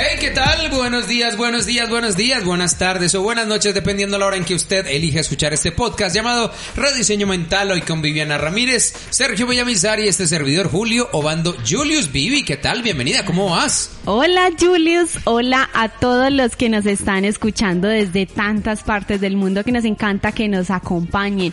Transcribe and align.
Hey, 0.00 0.16
¿qué 0.20 0.30
tal? 0.30 0.70
Buenos 0.70 1.08
días, 1.08 1.36
buenos 1.36 1.66
días, 1.66 1.90
buenos 1.90 2.14
días, 2.14 2.44
buenas 2.44 2.78
tardes 2.78 3.16
o 3.16 3.22
buenas 3.22 3.48
noches, 3.48 3.74
dependiendo 3.74 4.16
la 4.16 4.26
hora 4.26 4.36
en 4.36 4.44
que 4.44 4.54
usted 4.54 4.86
elija 4.86 5.18
escuchar 5.18 5.52
este 5.52 5.72
podcast 5.72 6.14
llamado 6.14 6.52
Rediseño 6.76 7.26
Mental, 7.26 7.72
hoy 7.72 7.80
con 7.80 8.00
Viviana 8.00 8.38
Ramírez, 8.38 8.94
Sergio 9.10 9.48
Villamizar 9.48 9.98
y 9.98 10.06
este 10.06 10.28
servidor 10.28 10.70
Julio 10.70 11.08
Obando 11.10 11.56
Julius 11.68 12.12
Vivi. 12.12 12.44
¿Qué 12.44 12.56
tal? 12.56 12.82
Bienvenida, 12.84 13.24
¿cómo 13.24 13.50
vas? 13.50 13.90
Hola 14.04 14.50
Julius, 14.58 15.18
hola 15.24 15.68
a 15.74 15.88
todos 15.88 16.30
los 16.30 16.54
que 16.54 16.68
nos 16.68 16.86
están 16.86 17.24
escuchando 17.24 17.88
desde 17.88 18.24
tantas 18.24 18.84
partes 18.84 19.20
del 19.20 19.36
mundo 19.36 19.64
que 19.64 19.72
nos 19.72 19.84
encanta 19.84 20.30
que 20.30 20.46
nos 20.46 20.70
acompañen. 20.70 21.52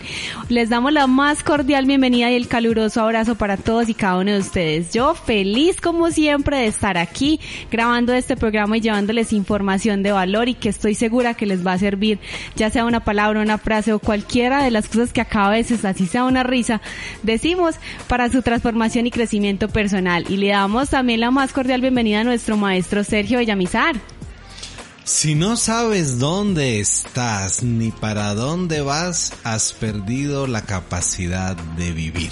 Les 0.50 0.70
damos 0.70 0.94
la 0.94 1.08
más 1.08 1.44
cordial 1.44 1.88
bienvenida 1.88 2.30
y 2.30 2.36
el 2.36 2.48
caluroso 2.48 3.02
abrazo 3.02 3.34
para 3.34 3.58
todos 3.58 3.90
y 3.90 3.96
cada 3.96 4.20
uno 4.20 4.34
de 4.34 4.38
ustedes. 4.38 4.94
Yo 4.94 5.16
feliz 5.16 5.82
como 5.82 6.12
siempre 6.12 6.58
de 6.58 6.68
estar 6.68 7.00
aquí 7.00 7.40
grabando 7.72 8.14
este 8.14 8.35
programa 8.36 8.78
y 8.78 8.82
llevándoles 8.82 9.34
información 9.34 10.04
de 10.04 10.12
valor 10.12 10.50
y 10.50 10.54
que 10.54 10.70
estoy 10.70 10.96
segura 10.96 11.34
que 11.34 11.46
les 11.46 11.66
va 11.66 11.74
a 11.74 11.80
servir, 11.80 12.20
ya 12.56 12.70
sea 12.70 12.86
una 12.86 13.04
palabra, 13.04 13.42
una 13.42 13.58
frase 13.58 13.94
o 13.94 14.00
cualquiera 14.00 14.64
de 14.64 14.72
las 14.72 14.88
cosas 14.88 15.14
que 15.14 15.22
acá 15.22 15.48
a 15.48 15.52
veces, 15.52 15.86
así 15.86 16.06
sea 16.06 16.24
una 16.24 16.44
risa, 16.44 16.82
decimos 17.24 17.76
para 18.08 18.30
su 18.30 18.42
transformación 18.42 19.08
y 19.08 19.12
crecimiento 19.12 19.68
personal. 19.68 20.26
Y 20.30 20.38
le 20.38 20.50
damos 20.50 20.90
también 20.90 21.20
la 21.20 21.32
más 21.32 21.54
cordial 21.54 21.82
bienvenida 21.82 22.22
a 22.22 22.24
nuestro 22.24 22.58
maestro 22.58 23.04
Sergio 23.04 23.40
Bellamizar. 23.40 23.96
Si 25.06 25.36
no 25.36 25.56
sabes 25.56 26.18
dónde 26.18 26.80
estás 26.80 27.62
ni 27.62 27.92
para 27.92 28.34
dónde 28.34 28.82
vas, 28.82 29.34
has 29.44 29.72
perdido 29.72 30.48
la 30.48 30.64
capacidad 30.64 31.56
de 31.56 31.92
vivir. 31.92 32.32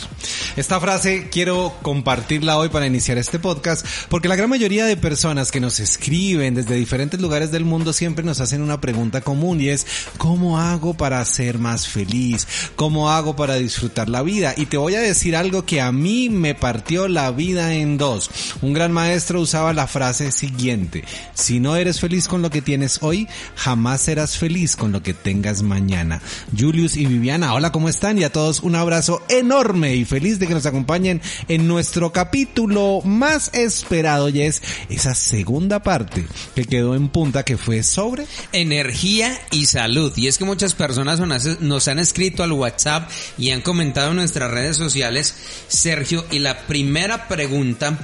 Esta 0.56 0.80
frase 0.80 1.30
quiero 1.30 1.76
compartirla 1.84 2.58
hoy 2.58 2.70
para 2.70 2.88
iniciar 2.88 3.20
este 3.20 3.38
podcast 3.38 3.86
porque 4.10 4.28
la 4.28 4.36
gran 4.36 4.50
mayoría 4.50 4.86
de 4.86 4.98
personas 4.98 5.52
que 5.52 5.60
nos 5.60 5.80
escriben 5.80 6.56
desde 6.56 6.74
diferentes 6.74 7.22
lugares 7.22 7.52
del 7.52 7.64
mundo 7.64 7.94
siempre 7.94 8.26
nos 8.26 8.40
hacen 8.40 8.64
una 8.64 8.82
pregunta 8.82 9.22
común 9.22 9.62
y 9.62 9.70
es 9.70 9.86
¿cómo 10.18 10.58
hago 10.58 10.96
para 10.96 11.24
ser 11.26 11.60
más 11.60 11.88
feliz? 11.88 12.48
¿Cómo 12.76 13.12
hago 13.12 13.36
para 13.36 13.54
disfrutar 13.54 14.10
la 14.10 14.24
vida? 14.24 14.56
Y 14.58 14.66
te 14.66 14.78
voy 14.78 14.96
a 14.96 15.02
decir 15.02 15.36
algo 15.36 15.64
que 15.64 15.80
a 15.80 15.92
mí 15.92 16.32
me 16.32 16.56
partió 16.56 17.08
la 17.08 17.30
vida 17.30 17.76
en 17.76 18.00
dos. 18.00 18.32
Un 18.64 18.74
gran 18.74 18.92
maestro 18.92 19.42
usaba 19.42 19.74
la 19.74 19.86
frase 19.86 20.32
siguiente, 20.32 21.04
si 21.36 21.60
no 21.60 21.76
eres 21.76 22.00
feliz 22.00 22.28
con 22.28 22.42
lo 22.42 22.50
que 22.50 22.63
tienes 22.64 23.00
hoy, 23.02 23.28
jamás 23.56 24.02
serás 24.02 24.38
feliz 24.38 24.76
con 24.76 24.92
lo 24.92 25.04
que 25.04 25.14
tengas 25.14 25.62
mañana. 25.62 26.22
Julius 26.58 26.98
y 26.98 27.06
Viviana, 27.06 27.54
hola, 27.54 27.72
¿cómo 27.72 27.90
están? 27.90 28.18
Y 28.18 28.24
a 28.24 28.32
todos 28.32 28.62
un 28.62 28.76
abrazo 28.76 29.22
enorme 29.30 29.96
y 29.96 30.06
feliz 30.06 30.40
de 30.40 30.48
que 30.48 30.54
nos 30.54 30.66
acompañen 30.66 31.22
en 31.48 31.68
nuestro 31.68 32.12
capítulo 32.12 33.02
más 33.04 33.52
esperado 33.54 34.30
y 34.30 34.42
es 34.42 34.62
esa 34.90 35.14
segunda 35.16 35.84
parte 35.84 36.26
que 36.56 36.66
quedó 36.66 36.96
en 36.96 37.10
punta 37.10 37.44
que 37.44 37.58
fue 37.58 37.84
sobre 37.84 38.26
energía 38.52 39.40
y 39.52 39.66
salud. 39.66 40.14
Y 40.16 40.28
es 40.28 40.38
que 40.38 40.46
muchas 40.46 40.74
personas 40.74 41.20
nos 41.60 41.88
han 41.88 42.00
escrito 42.00 42.44
al 42.44 42.52
WhatsApp 42.54 43.10
y 43.38 43.52
han 43.52 43.62
comentado 43.62 44.12
en 44.12 44.18
nuestras 44.18 44.52
redes 44.52 44.78
sociales, 44.78 45.36
Sergio, 45.68 46.26
y 46.32 46.40
la 46.40 46.66
primera 46.66 47.28
pregunta 47.28 47.98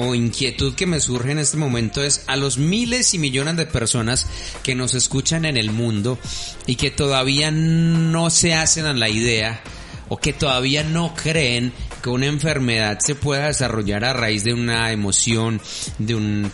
o 0.00 0.14
inquietud 0.14 0.74
que 0.74 0.86
me 0.86 1.00
surge 1.00 1.32
en 1.32 1.40
este 1.40 1.56
momento 1.56 2.04
es 2.04 2.22
a 2.28 2.36
los 2.36 2.56
miles 2.56 3.14
y 3.14 3.18
millones 3.18 3.56
de 3.56 3.66
personas 3.66 4.28
que 4.62 4.76
nos 4.76 4.94
escuchan 4.94 5.44
en 5.44 5.56
el 5.56 5.72
mundo 5.72 6.18
y 6.66 6.76
que 6.76 6.92
todavía 6.92 7.50
no 7.50 8.30
se 8.30 8.54
hacen 8.54 8.86
a 8.86 8.92
la 8.92 9.08
idea 9.08 9.60
o 10.08 10.16
que 10.16 10.32
todavía 10.32 10.84
no 10.84 11.14
creen 11.14 11.72
que 12.00 12.10
una 12.10 12.26
enfermedad 12.26 13.00
se 13.00 13.16
pueda 13.16 13.48
desarrollar 13.48 14.04
a 14.04 14.12
raíz 14.12 14.44
de 14.44 14.54
una 14.54 14.92
emoción, 14.92 15.60
de 15.98 16.14
un 16.14 16.52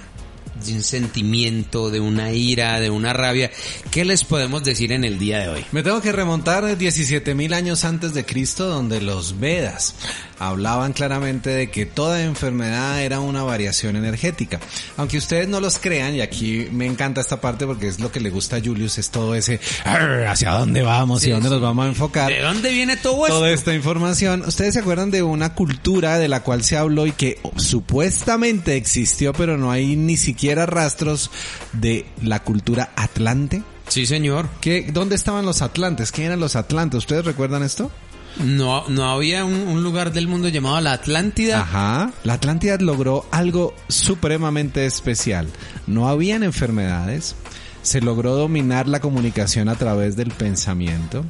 de 0.65 0.73
un 0.73 0.83
sentimiento, 0.83 1.91
de 1.91 2.01
una 2.01 2.33
ira, 2.33 2.81
de 2.81 2.89
una 2.89 3.13
rabia. 3.13 3.51
¿Qué 3.91 4.05
les 4.05 4.25
podemos 4.25 4.63
decir 4.65 4.93
en 4.93 5.05
el 5.05 5.19
día 5.19 5.41
de 5.41 5.49
hoy? 5.49 5.67
Me 5.73 5.83
tengo 5.83 6.01
que 6.01 6.13
remontar 6.13 6.79
17 6.79 7.35
mil 7.35 7.53
años 7.53 7.85
antes 7.85 8.15
de 8.15 8.25
Cristo, 8.25 8.69
donde 8.69 9.01
los 9.01 9.39
Vedas 9.41 9.95
hablaban 10.39 10.93
claramente 10.93 11.50
de 11.50 11.71
que 11.71 11.87
toda 11.87 12.22
enfermedad 12.22 13.03
era 13.03 13.21
una 13.21 13.43
variación 13.43 13.97
energética. 13.97 14.61
Aunque 14.97 15.19
ustedes 15.19 15.49
no 15.49 15.61
los 15.61 15.78
crean, 15.78 16.15
y 16.15 16.21
aquí 16.21 16.69
me 16.72 16.87
encanta 16.87 17.21
esta 17.21 17.41
parte 17.41 17.67
porque 17.67 17.89
es 17.89 18.00
lo 18.00 18.11
que 18.11 18.21
le 18.21 18.31
gusta 18.31 18.56
a 18.56 18.61
Julius, 18.61 18.99
es 18.99 19.11
todo 19.11 19.34
ese 19.34 19.61
hacia 19.84 20.50
dónde 20.53 20.83
vamos 20.83 21.25
y 21.25 21.31
dónde 21.31 21.50
nos 21.50 21.61
vamos 21.61 21.87
a 21.87 21.89
enfocar. 21.89 22.31
¿De 22.31 22.41
dónde 22.41 22.71
viene 22.73 22.97
todo 22.97 23.27
esto? 23.27 23.39
Toda 23.39 23.50
esta 23.50 23.75
información. 23.75 24.43
Ustedes 24.47 24.75
se 24.75 24.81
acuerdan 24.81 25.11
de 25.11 25.23
una 25.23 25.55
cultura 25.55 26.19
de 26.19 26.28
la 26.28 26.43
cual 26.43 26.65
se 26.65 26.77
habló 26.77 27.06
y 27.06 27.12
que 27.12 27.39
supuestamente 27.56 28.77
existió, 28.77 29.33
pero 29.33 29.56
no 29.56 29.71
hay 29.71 29.97
ni 29.97 30.17
siquiera 30.17 30.67
rastros 30.67 31.31
de 31.73 32.06
la 32.23 32.43
cultura 32.43 32.91
atlante. 32.97 33.62
Sí, 33.89 34.06
señor. 34.06 34.49
¿Qué, 34.61 34.87
¿Dónde 34.93 35.15
estaban 35.15 35.44
los 35.44 35.62
atlantes? 35.62 36.11
¿Qué 36.11 36.25
eran 36.25 36.41
los 36.41 36.56
atlantes? 36.56 36.99
¿Ustedes 36.99 37.25
recuerdan 37.25 37.62
esto? 37.62 37.91
No, 38.39 38.89
no 38.89 39.05
había 39.05 39.45
un, 39.45 39.83
lugar 39.83 40.12
del 40.12 40.27
mundo 40.27 40.49
llamado 40.49 40.81
la 40.81 40.93
Atlántida. 40.93 41.61
Ajá. 41.61 42.12
La 42.25 42.34
Atlántida 42.34 42.77
logró 42.78 43.27
algo 43.31 43.75
supremamente 43.89 44.87
especial. 44.87 45.49
No 45.87 46.09
habían 46.09 46.43
enfermedades. 46.43 47.37
Se 47.83 48.00
logró 48.00 48.34
dominar 48.34 48.89
la 48.89 49.00
comunicación 49.00 49.69
a 49.69 49.77
través 49.77 50.17
del 50.17 50.31
pensamiento. 50.31 51.25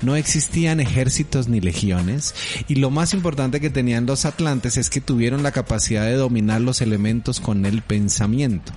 No 0.00 0.16
existían 0.16 0.80
ejércitos 0.80 1.48
ni 1.48 1.60
legiones. 1.60 2.34
Y 2.66 2.76
lo 2.76 2.90
más 2.90 3.12
importante 3.12 3.60
que 3.60 3.70
tenían 3.70 4.06
los 4.06 4.24
atlantes 4.24 4.78
es 4.78 4.90
que 4.90 5.02
tuvieron 5.02 5.42
la 5.42 5.52
capacidad 5.52 6.04
de 6.06 6.14
dominar 6.14 6.62
los 6.62 6.80
elementos 6.80 7.40
con 7.40 7.66
el 7.66 7.82
pensamiento. 7.82 8.72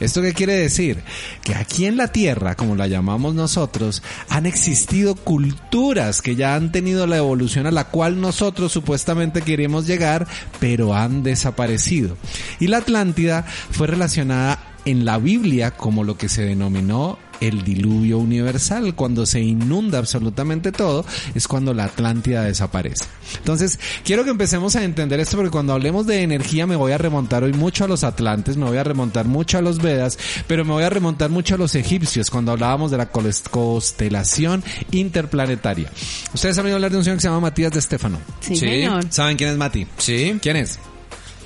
¿Esto 0.00 0.22
qué 0.22 0.32
quiere 0.32 0.54
decir? 0.54 1.02
Que 1.42 1.54
aquí 1.54 1.86
en 1.86 1.96
la 1.96 2.08
Tierra, 2.08 2.54
como 2.56 2.76
la 2.76 2.86
llamamos 2.86 3.34
nosotros, 3.34 4.02
han 4.28 4.46
existido 4.46 5.14
culturas 5.14 6.22
que 6.22 6.36
ya 6.36 6.54
han 6.54 6.72
tenido 6.72 7.06
la 7.06 7.16
evolución 7.16 7.66
a 7.66 7.70
la 7.70 7.84
cual 7.84 8.20
nosotros 8.20 8.72
supuestamente 8.72 9.42
queremos 9.42 9.86
llegar, 9.86 10.26
pero 10.60 10.94
han 10.94 11.22
desaparecido. 11.22 12.16
Y 12.60 12.68
la 12.68 12.78
Atlántida 12.78 13.44
fue 13.70 13.86
relacionada 13.86 14.72
en 14.84 15.04
la 15.04 15.18
Biblia 15.18 15.72
como 15.72 16.04
lo 16.04 16.16
que 16.16 16.28
se 16.28 16.42
denominó 16.42 17.18
el 17.48 17.64
diluvio 17.64 18.18
universal. 18.18 18.94
Cuando 18.94 19.26
se 19.26 19.40
inunda 19.40 19.98
absolutamente 19.98 20.72
todo, 20.72 21.04
es 21.34 21.48
cuando 21.48 21.74
la 21.74 21.84
Atlántida 21.84 22.44
desaparece. 22.44 23.04
Entonces, 23.38 23.78
quiero 24.04 24.24
que 24.24 24.30
empecemos 24.30 24.76
a 24.76 24.84
entender 24.84 25.20
esto 25.20 25.36
porque 25.36 25.50
cuando 25.50 25.72
hablemos 25.72 26.06
de 26.06 26.22
energía 26.22 26.66
me 26.66 26.76
voy 26.76 26.92
a 26.92 26.98
remontar 26.98 27.44
hoy 27.44 27.52
mucho 27.52 27.84
a 27.84 27.88
los 27.88 28.04
atlantes, 28.04 28.56
me 28.56 28.66
voy 28.66 28.78
a 28.78 28.84
remontar 28.84 29.26
mucho 29.26 29.58
a 29.58 29.62
los 29.62 29.78
Vedas, 29.78 30.18
pero 30.46 30.64
me 30.64 30.72
voy 30.72 30.84
a 30.84 30.90
remontar 30.90 31.30
mucho 31.30 31.54
a 31.54 31.58
los 31.58 31.74
egipcios 31.74 32.30
cuando 32.30 32.52
hablábamos 32.52 32.90
de 32.90 32.98
la 32.98 33.10
constelación 33.10 34.62
interplanetaria. 34.90 35.90
Ustedes 36.32 36.58
han 36.58 36.66
oído 36.66 36.76
hablar 36.76 36.92
de 36.92 36.98
un 36.98 37.04
señor 37.04 37.16
que 37.18 37.22
se 37.22 37.28
llama 37.28 37.40
Matías 37.40 37.72
de 37.72 37.78
Estefano. 37.78 38.18
Sí, 38.40 38.56
señor. 38.56 39.04
¿Saben 39.10 39.36
quién 39.36 39.50
es 39.50 39.56
Mati? 39.56 39.86
Sí. 39.98 40.38
¿Quién 40.40 40.56
es? 40.56 40.78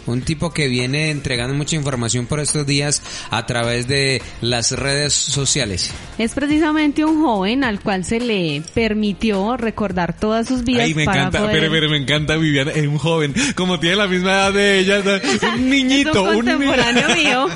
Un 0.07 0.23
tipo 0.23 0.53
que 0.53 0.69
viene 0.69 1.11
entregando 1.11 1.55
mucha 1.55 1.77
información 1.77 2.27
por 2.27 2.41
estos 2.41 2.67
días 2.67 3.03
a 3.31 3.45
través 3.47 3.89
de 3.89 4.23
las 4.41 4.73
redes 4.73 5.13
sociales. 5.13 5.91
Es 6.19 6.33
precisamente 6.35 7.05
un 7.05 7.23
joven 7.23 7.65
al 7.65 7.81
cual 7.81 8.05
se 8.05 8.21
le 8.21 8.63
permitió 8.75 9.57
recordar 9.57 10.17
todas 10.19 10.47
sus 10.47 10.65
vidas. 10.65 10.85
Ay, 10.85 10.95
me 10.95 11.05
para 11.05 11.21
encanta, 11.23 11.41
poder- 11.41 11.53
pero, 11.61 11.73
pero 11.73 11.91
me 11.91 11.97
encanta 11.97 12.37
Viviana, 12.37 12.71
es 12.73 12.87
un 12.87 12.99
joven, 12.99 13.35
como 13.55 13.81
tiene 13.81 13.97
la 13.97 14.07
misma 14.07 14.31
edad 14.33 14.53
de 14.53 14.79
ella, 14.79 15.03
un 15.57 15.71
niñito, 15.71 16.11
es 16.11 16.17
un 16.17 16.29
un 16.29 16.35
contemporáneo 16.37 17.09
mío 17.17 17.47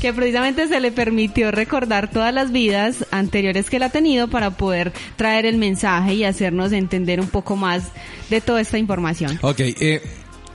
que 0.00 0.12
precisamente 0.12 0.68
se 0.68 0.80
le 0.80 0.92
permitió 0.92 1.50
recordar 1.50 2.10
todas 2.10 2.32
las 2.32 2.52
vidas 2.52 3.04
anteriores 3.10 3.68
que 3.68 3.76
él 3.76 3.82
ha 3.82 3.90
tenido 3.90 4.28
para 4.28 4.50
poder 4.52 4.92
traer 5.16 5.46
el 5.46 5.58
mensaje 5.58 6.14
y 6.14 6.24
hacernos 6.24 6.72
entender 6.72 7.20
un 7.20 7.28
poco 7.28 7.56
más 7.56 7.84
de 8.30 8.40
toda 8.40 8.60
esta 8.60 8.78
información. 8.78 9.38
Ok, 9.42 9.60
eh, 9.60 10.02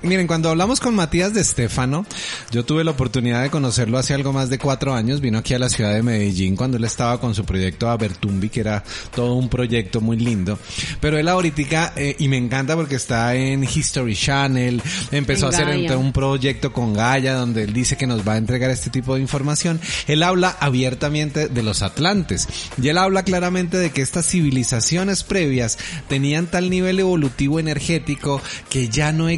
miren, 0.04 0.28
cuando 0.28 0.50
hablamos 0.50 0.80
con 0.80 0.96
Matías 0.96 1.34
de 1.34 1.42
Estefano, 1.42 2.06
yo 2.52 2.66
tuve 2.66 2.84
la 2.84 2.92
oportunidad 2.92 3.44
de 3.44 3.50
conocerlo 3.50 3.98
hace 3.98 4.14
algo 4.14 4.34
más 4.34 4.50
de 4.50 4.58
cuatro 4.58 4.94
años. 4.94 5.22
Vino 5.22 5.38
aquí 5.38 5.54
a 5.54 5.60
la 5.60 5.70
ciudad 5.70 5.94
de 5.94 6.04
Medellín 6.04 6.56
cuando 6.56 6.78
él 6.78 6.84
estaba 6.84 7.20
con 7.20 7.36
su 7.36 7.46
proyecto 7.46 7.90
Abertumbi, 7.90 8.50
que 8.50 8.62
era 8.62 8.84
todo 9.14 9.36
un 9.36 9.50
proyecto 9.50 10.02
muy 10.02 10.18
lindo. 10.18 10.58
Pero 11.00 11.18
él 11.18 11.28
ahorita, 11.28 11.94
eh, 11.96 12.16
y 12.20 12.28
me 12.28 12.38
encanta 12.38 12.76
porque 12.76 12.96
está 12.96 13.36
en 13.36 13.64
History 13.64 14.16
Channel, 14.16 14.82
empezó 15.12 15.48
En 15.48 15.54
a 15.54 15.56
hacer 15.56 15.68
Gaia. 15.68 15.98
un 15.98 16.12
proyecto 16.12 16.74
con 16.74 16.94
Gaia 16.94 17.34
donde 17.34 17.64
él 17.64 17.74
dice 17.74 17.98
que 17.98 18.08
nos 18.08 18.28
va 18.28 18.34
a 18.34 18.38
entregar 18.38 18.72
este 18.72 18.90
tipo 18.90 19.16
de 19.16 19.22
información. 19.22 19.80
Él 20.08 20.24
habla 20.24 20.56
abiertamente 20.60 21.48
de 21.48 21.64
los 21.64 21.82
atlantes 21.82 22.48
y 22.82 22.88
él 22.88 22.98
habla 22.98 23.24
claramente 23.24 23.78
de 23.78 23.92
que 23.92 24.02
estas 24.02 24.26
civilizaciones 24.26 25.24
previas 25.24 25.78
tenían 26.08 26.48
tal 26.48 26.70
nivel 26.70 27.00
evolutivo 27.00 27.60
energético 27.60 28.42
que 28.70 28.90
ya 28.90 29.12
no 29.12 29.30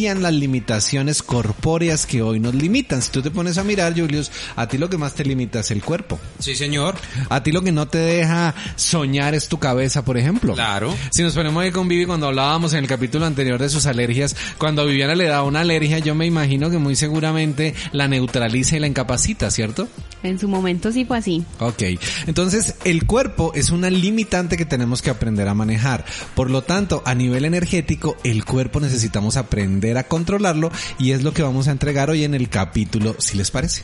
las 0.00 0.32
limitaciones 0.32 1.22
corpóreas 1.22 2.06
que 2.06 2.22
hoy 2.22 2.40
nos 2.40 2.54
limitan. 2.54 3.02
Si 3.02 3.10
tú 3.10 3.20
te 3.20 3.30
pones 3.30 3.58
a 3.58 3.64
mirar, 3.64 3.92
Julius, 3.98 4.30
a 4.56 4.66
ti 4.66 4.78
lo 4.78 4.88
que 4.88 4.96
más 4.96 5.14
te 5.14 5.24
limita 5.24 5.60
es 5.60 5.70
el 5.70 5.82
cuerpo. 5.82 6.18
Sí, 6.38 6.56
señor. 6.56 6.96
A 7.28 7.42
ti 7.42 7.52
lo 7.52 7.62
que 7.62 7.70
no 7.70 7.86
te 7.86 7.98
deja 7.98 8.54
soñar 8.76 9.34
es 9.34 9.48
tu 9.48 9.58
cabeza, 9.58 10.04
por 10.04 10.16
ejemplo. 10.16 10.54
Claro. 10.54 10.94
Si 11.10 11.22
nos 11.22 11.34
ponemos 11.34 11.62
ahí 11.62 11.70
con 11.70 11.86
Vivi 11.86 12.06
cuando 12.06 12.28
hablábamos 12.28 12.72
en 12.72 12.80
el 12.80 12.86
capítulo 12.86 13.26
anterior 13.26 13.60
de 13.60 13.68
sus 13.68 13.86
alergias, 13.86 14.34
cuando 14.58 14.82
a 14.82 14.84
Viviana 14.86 15.14
le 15.14 15.26
da 15.26 15.42
una 15.42 15.60
alergia, 15.60 15.98
yo 15.98 16.14
me 16.14 16.26
imagino 16.26 16.70
que 16.70 16.78
muy 16.78 16.96
seguramente 16.96 17.74
la 17.92 18.08
neutraliza 18.08 18.76
y 18.76 18.80
la 18.80 18.86
incapacita, 18.86 19.50
¿cierto? 19.50 19.86
En 20.22 20.38
su 20.38 20.48
momento 20.48 20.92
sí 20.92 21.04
fue 21.04 21.18
así. 21.18 21.44
Ok, 21.58 21.82
entonces 22.26 22.74
el 22.84 23.06
cuerpo 23.06 23.52
es 23.54 23.70
una 23.70 23.88
limitante 23.90 24.56
que 24.56 24.66
tenemos 24.66 25.02
que 25.02 25.10
aprender 25.10 25.48
a 25.48 25.54
manejar. 25.54 26.04
Por 26.34 26.50
lo 26.50 26.62
tanto, 26.62 27.02
a 27.06 27.14
nivel 27.14 27.44
energético, 27.44 28.16
el 28.24 28.44
cuerpo 28.44 28.80
necesitamos 28.80 29.36
aprender 29.36 29.89
a 29.98 30.04
controlarlo 30.04 30.70
y 30.98 31.12
es 31.12 31.22
lo 31.22 31.32
que 31.32 31.42
vamos 31.42 31.68
a 31.68 31.72
entregar 31.72 32.10
hoy 32.10 32.24
en 32.24 32.34
el 32.34 32.48
capítulo, 32.48 33.16
si 33.18 33.36
les 33.36 33.50
parece. 33.50 33.82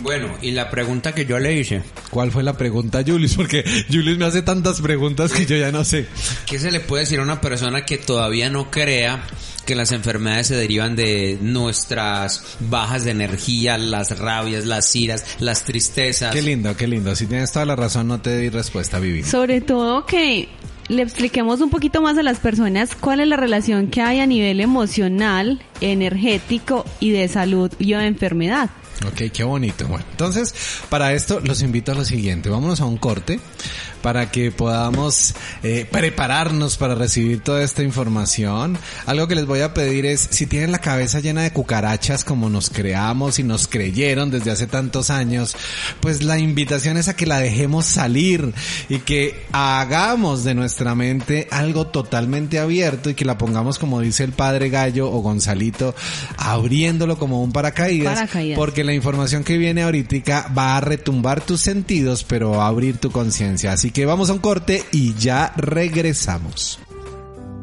Bueno, 0.00 0.36
y 0.42 0.50
la 0.50 0.70
pregunta 0.70 1.14
que 1.14 1.24
yo 1.24 1.38
le 1.38 1.54
hice, 1.54 1.82
¿Cuál 2.10 2.30
fue 2.30 2.42
la 2.42 2.56
pregunta, 2.56 3.02
Julius? 3.06 3.34
Porque 3.34 3.64
Julius 3.90 4.18
me 4.18 4.26
hace 4.26 4.42
tantas 4.42 4.80
preguntas 4.80 5.32
que 5.32 5.46
yo 5.46 5.56
ya 5.56 5.72
no 5.72 5.84
sé. 5.84 6.06
¿qué 6.46 6.58
se 6.58 6.70
le 6.70 6.80
puede 6.80 7.04
decir 7.04 7.20
a 7.20 7.22
una 7.22 7.40
persona 7.40 7.84
que 7.84 7.98
todavía 7.98 8.50
no 8.50 8.70
crea 8.70 9.22
que 9.64 9.74
las 9.74 9.92
enfermedades 9.92 10.46
se 10.48 10.54
derivan 10.54 10.94
de 10.94 11.38
nuestras 11.40 12.56
bajas 12.60 13.04
de 13.04 13.10
energía, 13.10 13.78
las 13.78 14.18
rabias, 14.18 14.64
las 14.64 14.94
iras, 14.94 15.24
las 15.40 15.64
tristezas? 15.64 16.32
Qué 16.32 16.42
lindo, 16.42 16.76
qué 16.76 16.86
lindo. 16.86 17.16
Si 17.16 17.26
tienes 17.26 17.50
toda 17.52 17.66
la 17.66 17.76
razón, 17.76 18.08
no 18.08 18.20
te 18.20 18.36
di 18.38 18.48
respuesta, 18.48 18.98
Vivi. 18.98 19.24
Sobre 19.24 19.60
todo 19.60 20.06
que 20.06 20.48
le 20.88 21.02
expliquemos 21.02 21.60
un 21.60 21.70
poquito 21.70 22.00
más 22.02 22.16
a 22.18 22.22
las 22.22 22.38
personas 22.38 22.94
cuál 22.94 23.20
es 23.20 23.28
la 23.28 23.36
relación 23.36 23.88
que 23.88 24.02
hay 24.02 24.20
a 24.20 24.26
nivel 24.26 24.60
emocional, 24.60 25.60
energético 25.80 26.84
y 27.00 27.10
de 27.10 27.28
salud 27.28 27.70
y 27.78 27.92
de 27.92 28.06
enfermedad. 28.06 28.70
Ok, 29.06 29.30
qué 29.32 29.44
bonito. 29.44 29.86
Bueno, 29.86 30.04
entonces, 30.10 30.54
para 30.88 31.12
esto 31.12 31.40
los 31.40 31.62
invito 31.62 31.92
a 31.92 31.94
lo 31.94 32.04
siguiente. 32.04 32.48
Vámonos 32.48 32.80
a 32.80 32.86
un 32.86 32.96
corte 32.96 33.40
para 34.06 34.30
que 34.30 34.52
podamos 34.52 35.34
eh, 35.64 35.84
prepararnos 35.90 36.76
para 36.76 36.94
recibir 36.94 37.40
toda 37.40 37.64
esta 37.64 37.82
información. 37.82 38.78
Algo 39.04 39.26
que 39.26 39.34
les 39.34 39.46
voy 39.46 39.62
a 39.62 39.74
pedir 39.74 40.06
es, 40.06 40.28
si 40.30 40.46
tienen 40.46 40.70
la 40.70 40.78
cabeza 40.78 41.18
llena 41.18 41.42
de 41.42 41.50
cucarachas 41.50 42.22
como 42.22 42.48
nos 42.48 42.70
creamos 42.70 43.40
y 43.40 43.42
nos 43.42 43.66
creyeron 43.66 44.30
desde 44.30 44.52
hace 44.52 44.68
tantos 44.68 45.10
años, 45.10 45.56
pues 45.98 46.22
la 46.22 46.38
invitación 46.38 46.98
es 46.98 47.08
a 47.08 47.16
que 47.16 47.26
la 47.26 47.40
dejemos 47.40 47.84
salir 47.84 48.54
y 48.88 49.00
que 49.00 49.44
hagamos 49.50 50.44
de 50.44 50.54
nuestra 50.54 50.94
mente 50.94 51.48
algo 51.50 51.88
totalmente 51.88 52.60
abierto 52.60 53.10
y 53.10 53.14
que 53.14 53.24
la 53.24 53.38
pongamos 53.38 53.80
como 53.80 54.00
dice 54.00 54.22
el 54.22 54.30
padre 54.30 54.70
Gallo 54.70 55.10
o 55.10 55.18
Gonzalito, 55.20 55.96
abriéndolo 56.36 57.18
como 57.18 57.42
un 57.42 57.50
paracaídas, 57.50 58.14
Paracaídas. 58.14 58.56
porque 58.56 58.84
la 58.84 58.94
información 58.94 59.42
que 59.42 59.58
viene 59.58 59.82
ahorita 59.82 60.52
va 60.56 60.76
a 60.76 60.80
retumbar 60.80 61.40
tus 61.40 61.60
sentidos, 61.60 62.22
pero 62.22 62.50
va 62.50 62.66
a 62.66 62.68
abrir 62.68 62.98
tu 62.98 63.10
conciencia. 63.10 63.72
Así 63.72 63.90
que 63.96 64.04
vamos 64.04 64.28
a 64.28 64.34
un 64.34 64.40
corte 64.40 64.84
y 64.92 65.14
ya 65.14 65.54
regresamos. 65.56 66.78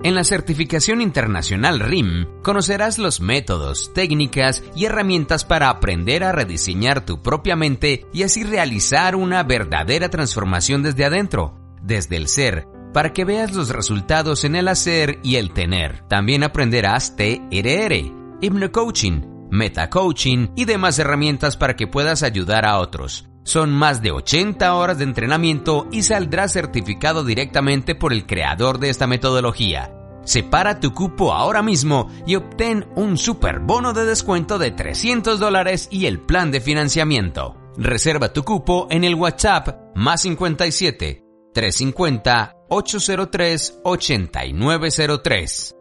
En 0.02 0.16
la 0.16 0.24
certificación 0.24 1.00
internacional 1.00 1.80
RIM 1.80 2.26
conocerás 2.42 2.98
los 2.98 3.22
métodos, 3.22 3.94
técnicas 3.94 4.64
y 4.76 4.86
herramientas 4.86 5.46
para 5.46 5.70
aprender 5.70 6.24
a 6.24 6.32
rediseñar 6.32 7.06
tu 7.06 7.22
propia 7.22 7.56
mente 7.56 8.08
y 8.14 8.24
así 8.24 8.44
realizar 8.44 9.16
una 9.16 9.44
verdadera 9.44 10.10
transformación 10.10 10.82
desde 10.82 11.06
adentro, 11.06 11.54
desde 11.84 12.18
el 12.18 12.28
ser, 12.28 12.68
para 12.94 13.14
que 13.14 13.26
veas 13.26 13.54
los 13.54 13.70
resultados 13.70 14.44
en 14.44 14.56
el 14.56 14.70
hacer 14.70 15.20
y 15.22 15.36
el 15.36 15.54
tener. 15.54 16.04
También 16.08 16.44
aprenderás 16.44 17.16
TRR, 17.16 17.94
Hypnocoaching, 18.42 19.50
Metacoaching 19.52 20.54
y 20.56 20.66
demás 20.66 20.98
herramientas 20.98 21.58
para 21.58 21.76
que 21.76 21.86
puedas 21.86 22.24
ayudar 22.24 22.66
a 22.66 22.80
otros. 22.80 23.30
Son 23.44 23.72
más 23.72 24.02
de 24.02 24.12
80 24.12 24.74
horas 24.74 24.98
de 24.98 25.04
entrenamiento 25.04 25.88
y 25.92 26.04
saldrás 26.04 26.54
certificado 26.54 27.24
directamente 27.24 27.94
por 27.96 28.14
el 28.14 28.26
creador 28.26 28.80
de 28.80 28.90
esta 28.90 29.06
metodología. 29.08 29.94
Separa 30.24 30.80
tu 30.80 30.94
cupo 30.94 31.34
ahora 31.34 31.62
mismo 31.62 32.10
y 32.26 32.36
obtén 32.36 32.88
un 32.96 33.18
super 33.18 33.60
bono 33.60 33.92
de 33.92 34.06
descuento 34.06 34.58
de 34.58 34.72
300 34.72 35.38
dólares 35.40 35.90
y 35.92 36.06
el 36.06 36.22
plan 36.22 36.52
de 36.52 36.62
financiamiento. 36.62 37.58
Reserva 37.78 38.32
tu 38.32 38.44
cupo 38.44 38.88
en 38.90 39.04
el 39.04 39.16
WhatsApp 39.16 39.94
más 39.96 40.22
57 40.22 41.24
350 41.54 42.56
803 42.70 43.82
8903. 43.84 45.76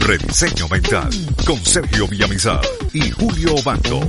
Rediseño 0.00 0.68
Mental 0.68 1.10
con 1.46 1.56
Sergio 1.58 2.08
Villamizar 2.08 2.60
y 2.94 3.10
Julio 3.10 3.54
Bando. 3.62 4.00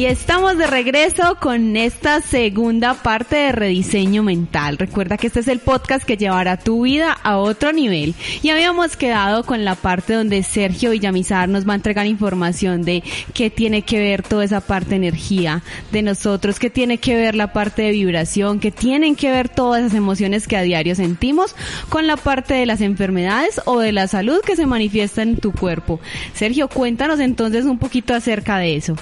Y 0.00 0.06
estamos 0.06 0.56
de 0.56 0.66
regreso 0.66 1.36
con 1.38 1.76
esta 1.76 2.22
segunda 2.22 2.94
parte 2.94 3.36
de 3.36 3.52
rediseño 3.52 4.22
mental. 4.22 4.78
Recuerda 4.78 5.18
que 5.18 5.26
este 5.26 5.40
es 5.40 5.48
el 5.48 5.58
podcast 5.58 6.06
que 6.06 6.16
llevará 6.16 6.56
tu 6.56 6.84
vida 6.84 7.12
a 7.12 7.36
otro 7.36 7.70
nivel. 7.74 8.14
Y 8.42 8.48
habíamos 8.48 8.96
quedado 8.96 9.44
con 9.44 9.62
la 9.62 9.74
parte 9.74 10.14
donde 10.14 10.42
Sergio 10.42 10.92
Villamizar 10.92 11.50
nos 11.50 11.68
va 11.68 11.74
a 11.74 11.76
entregar 11.76 12.06
información 12.06 12.80
de 12.80 13.02
qué 13.34 13.50
tiene 13.50 13.82
que 13.82 13.98
ver 13.98 14.22
toda 14.22 14.42
esa 14.42 14.62
parte 14.62 14.88
de 14.88 14.96
energía 14.96 15.62
de 15.92 16.00
nosotros, 16.00 16.58
qué 16.58 16.70
tiene 16.70 16.96
que 16.96 17.16
ver 17.16 17.34
la 17.34 17.52
parte 17.52 17.82
de 17.82 17.90
vibración, 17.90 18.58
qué 18.58 18.70
tienen 18.70 19.16
que 19.16 19.30
ver 19.30 19.50
todas 19.50 19.82
esas 19.82 19.98
emociones 19.98 20.48
que 20.48 20.56
a 20.56 20.62
diario 20.62 20.94
sentimos 20.94 21.54
con 21.90 22.06
la 22.06 22.16
parte 22.16 22.54
de 22.54 22.64
las 22.64 22.80
enfermedades 22.80 23.60
o 23.66 23.80
de 23.80 23.92
la 23.92 24.08
salud 24.08 24.40
que 24.40 24.56
se 24.56 24.64
manifiesta 24.64 25.20
en 25.20 25.36
tu 25.36 25.52
cuerpo. 25.52 26.00
Sergio, 26.32 26.68
cuéntanos 26.68 27.20
entonces 27.20 27.66
un 27.66 27.76
poquito 27.78 28.14
acerca 28.14 28.56
de 28.56 28.76
eso. 28.76 28.96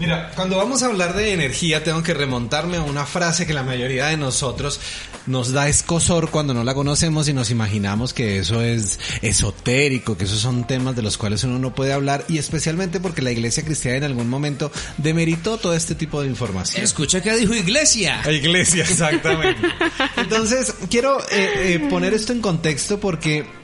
Mira, 0.00 0.30
cuando 0.34 0.56
vamos 0.56 0.82
a 0.82 0.86
hablar 0.86 1.14
de 1.14 1.34
energía 1.34 1.84
tengo 1.84 2.02
que 2.02 2.14
remontarme 2.14 2.78
a 2.78 2.82
una 2.82 3.04
frase 3.04 3.46
que 3.46 3.52
la 3.52 3.62
mayoría 3.62 4.06
de 4.06 4.16
nosotros 4.16 4.80
nos 5.26 5.52
da 5.52 5.68
escosor 5.68 6.30
cuando 6.30 6.54
no 6.54 6.64
la 6.64 6.72
conocemos 6.72 7.28
y 7.28 7.34
nos 7.34 7.50
imaginamos 7.50 8.14
que 8.14 8.38
eso 8.38 8.62
es 8.62 8.98
esotérico, 9.20 10.16
que 10.16 10.24
esos 10.24 10.38
son 10.38 10.66
temas 10.66 10.96
de 10.96 11.02
los 11.02 11.18
cuales 11.18 11.44
uno 11.44 11.58
no 11.58 11.74
puede 11.74 11.92
hablar 11.92 12.24
y 12.28 12.38
especialmente 12.38 12.98
porque 12.98 13.20
la 13.20 13.30
iglesia 13.30 13.62
cristiana 13.62 13.98
en 13.98 14.04
algún 14.04 14.30
momento 14.30 14.72
demeritó 14.96 15.58
todo 15.58 15.74
este 15.74 15.94
tipo 15.94 16.22
de 16.22 16.28
información. 16.28 16.82
Escucha 16.82 17.20
que 17.20 17.36
dijo 17.36 17.54
iglesia. 17.54 18.22
La 18.24 18.32
iglesia, 18.32 18.84
exactamente. 18.84 19.68
Entonces, 20.16 20.72
quiero 20.88 21.20
eh, 21.30 21.74
eh, 21.74 21.86
poner 21.90 22.14
esto 22.14 22.32
en 22.32 22.40
contexto 22.40 22.98
porque 22.98 23.59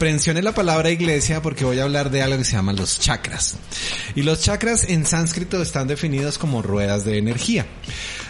mencioné 0.00 0.42
la 0.42 0.52
palabra 0.52 0.90
iglesia 0.90 1.42
porque 1.42 1.64
voy 1.64 1.78
a 1.78 1.84
hablar 1.84 2.10
de 2.10 2.22
algo 2.22 2.38
que 2.38 2.44
se 2.44 2.52
llaman 2.52 2.76
los 2.76 2.98
chakras. 2.98 3.56
Y 4.14 4.22
los 4.22 4.40
chakras 4.40 4.84
en 4.84 5.06
sánscrito 5.06 5.60
están 5.62 5.88
definidos 5.88 6.38
como 6.38 6.62
ruedas 6.62 7.04
de 7.04 7.18
energía. 7.18 7.66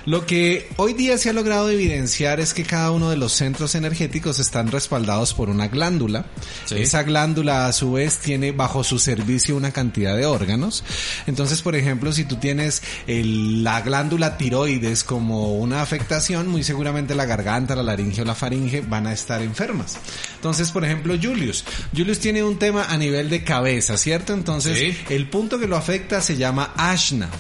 Lo 0.05 0.27
que 0.27 0.69
hoy 0.79 0.95
día 0.95 1.17
se 1.17 1.31
ha 1.31 1.33
logrado 1.33 1.71
evidenciar 1.71 2.41
es 2.41 2.55
que 2.55 2.65
cada 2.65 2.91
uno 2.91 3.09
de 3.11 3.17
los 3.17 3.33
centros 3.33 3.77
energéticos 3.77 4.41
están 4.41 4.69
respaldados 4.73 5.33
por 5.33 5.49
una 5.49 5.69
glándula. 5.69 6.25
Sí. 6.65 6.75
Esa 6.79 7.05
glándula 7.05 7.67
a 7.67 7.73
su 7.73 7.93
vez 7.93 8.19
tiene 8.19 8.51
bajo 8.51 8.83
su 8.83 8.99
servicio 8.99 9.57
una 9.57 9.71
cantidad 9.71 10.17
de 10.17 10.27
órganos. 10.27 10.83
Entonces, 11.29 11.63
por 11.63 11.77
ejemplo, 11.77 12.13
si 12.13 12.25
tú 12.25 12.35
tienes 12.37 12.83
el- 13.07 13.63
la 13.63 13.81
glándula 13.83 14.37
tiroides 14.39 15.05
como 15.05 15.55
una 15.55 15.83
afectación, 15.83 16.49
muy 16.49 16.65
seguramente 16.65 17.15
la 17.15 17.25
garganta, 17.27 17.77
la 17.77 17.85
laringe 17.85 18.23
o 18.23 18.25
la 18.25 18.35
faringe 18.35 18.81
van 18.81 19.07
a 19.07 19.13
estar 19.13 19.41
enfermas. 19.41 19.99
Entonces, 20.35 20.73
por 20.73 20.85
ejemplo, 20.85 21.15
Julius. 21.23 21.65
Julius 21.97 22.19
tiene 22.19 22.43
un 22.43 22.59
tema 22.59 22.87
a 22.89 22.97
nivel 22.97 23.31
de 23.31 23.45
cabeza, 23.45 23.97
¿cierto? 23.97 24.35
Entonces, 24.35 24.77
Sí. 24.77 24.97
el 25.11 25.29
punto 25.29 25.61
que 25.61 25.69
lo 25.69 25.77
afecta 25.77 26.21
se 26.21 26.37
llama 26.37 26.73
ashna. 26.77 27.31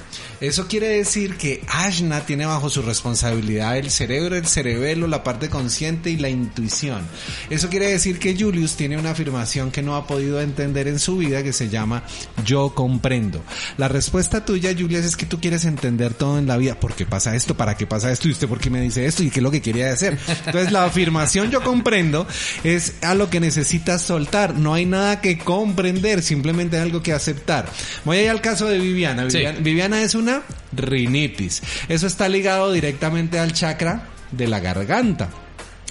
Eso 0.42 0.66
quiere 0.66 0.88
decir 0.88 1.36
que 1.36 1.62
Ashna 1.68 2.26
tiene 2.26 2.46
bajo 2.46 2.68
su 2.68 2.82
responsabilidad 2.82 3.78
el 3.78 3.92
cerebro, 3.92 4.34
el 4.34 4.48
cerebelo, 4.48 5.06
la 5.06 5.22
parte 5.22 5.48
consciente 5.48 6.10
y 6.10 6.16
la 6.16 6.30
intuición. 6.30 7.06
Eso 7.48 7.68
quiere 7.68 7.86
decir 7.86 8.18
que 8.18 8.34
Julius 8.36 8.74
tiene 8.74 8.96
una 8.96 9.12
afirmación 9.12 9.70
que 9.70 9.82
no 9.82 9.94
ha 9.94 10.08
podido 10.08 10.40
entender 10.40 10.88
en 10.88 10.98
su 10.98 11.18
vida 11.18 11.44
que 11.44 11.52
se 11.52 11.68
llama 11.68 12.02
yo 12.44 12.74
comprendo. 12.74 13.40
La 13.76 13.86
respuesta 13.86 14.44
tuya, 14.44 14.74
Julius, 14.76 15.04
es 15.04 15.16
que 15.16 15.26
tú 15.26 15.40
quieres 15.40 15.64
entender 15.64 16.12
todo 16.12 16.40
en 16.40 16.48
la 16.48 16.56
vida. 16.56 16.74
¿Por 16.80 16.94
qué 16.94 17.06
pasa 17.06 17.36
esto? 17.36 17.56
¿Para 17.56 17.76
qué 17.76 17.86
pasa 17.86 18.10
esto? 18.10 18.26
¿Y 18.26 18.32
usted 18.32 18.48
por 18.48 18.58
qué 18.58 18.68
me 18.68 18.80
dice 18.80 19.06
esto? 19.06 19.22
¿Y 19.22 19.30
qué 19.30 19.38
es 19.38 19.44
lo 19.44 19.52
que 19.52 19.62
quería 19.62 19.92
hacer? 19.92 20.18
Entonces 20.46 20.72
la 20.72 20.86
afirmación 20.86 21.52
yo 21.52 21.62
comprendo 21.62 22.26
es 22.64 22.94
a 23.02 23.14
lo 23.14 23.30
que 23.30 23.38
necesitas 23.38 24.02
soltar. 24.02 24.56
No 24.56 24.74
hay 24.74 24.86
nada 24.86 25.20
que 25.20 25.38
comprender, 25.38 26.20
simplemente 26.20 26.78
hay 26.78 26.82
algo 26.82 27.00
que 27.00 27.12
aceptar. 27.12 27.70
Voy 28.04 28.16
a 28.16 28.22
ir 28.24 28.30
al 28.30 28.40
caso 28.40 28.66
de 28.66 28.78
Viviana. 28.78 29.30
Sí. 29.30 29.36
Viviana, 29.36 29.58
Viviana 29.60 30.02
es 30.02 30.16
una 30.16 30.31
rinitis. 30.72 31.62
Eso 31.88 32.06
está 32.06 32.28
ligado 32.28 32.72
directamente 32.72 33.38
al 33.38 33.52
chakra 33.52 34.08
de 34.30 34.48
la 34.48 34.60
garganta. 34.60 35.28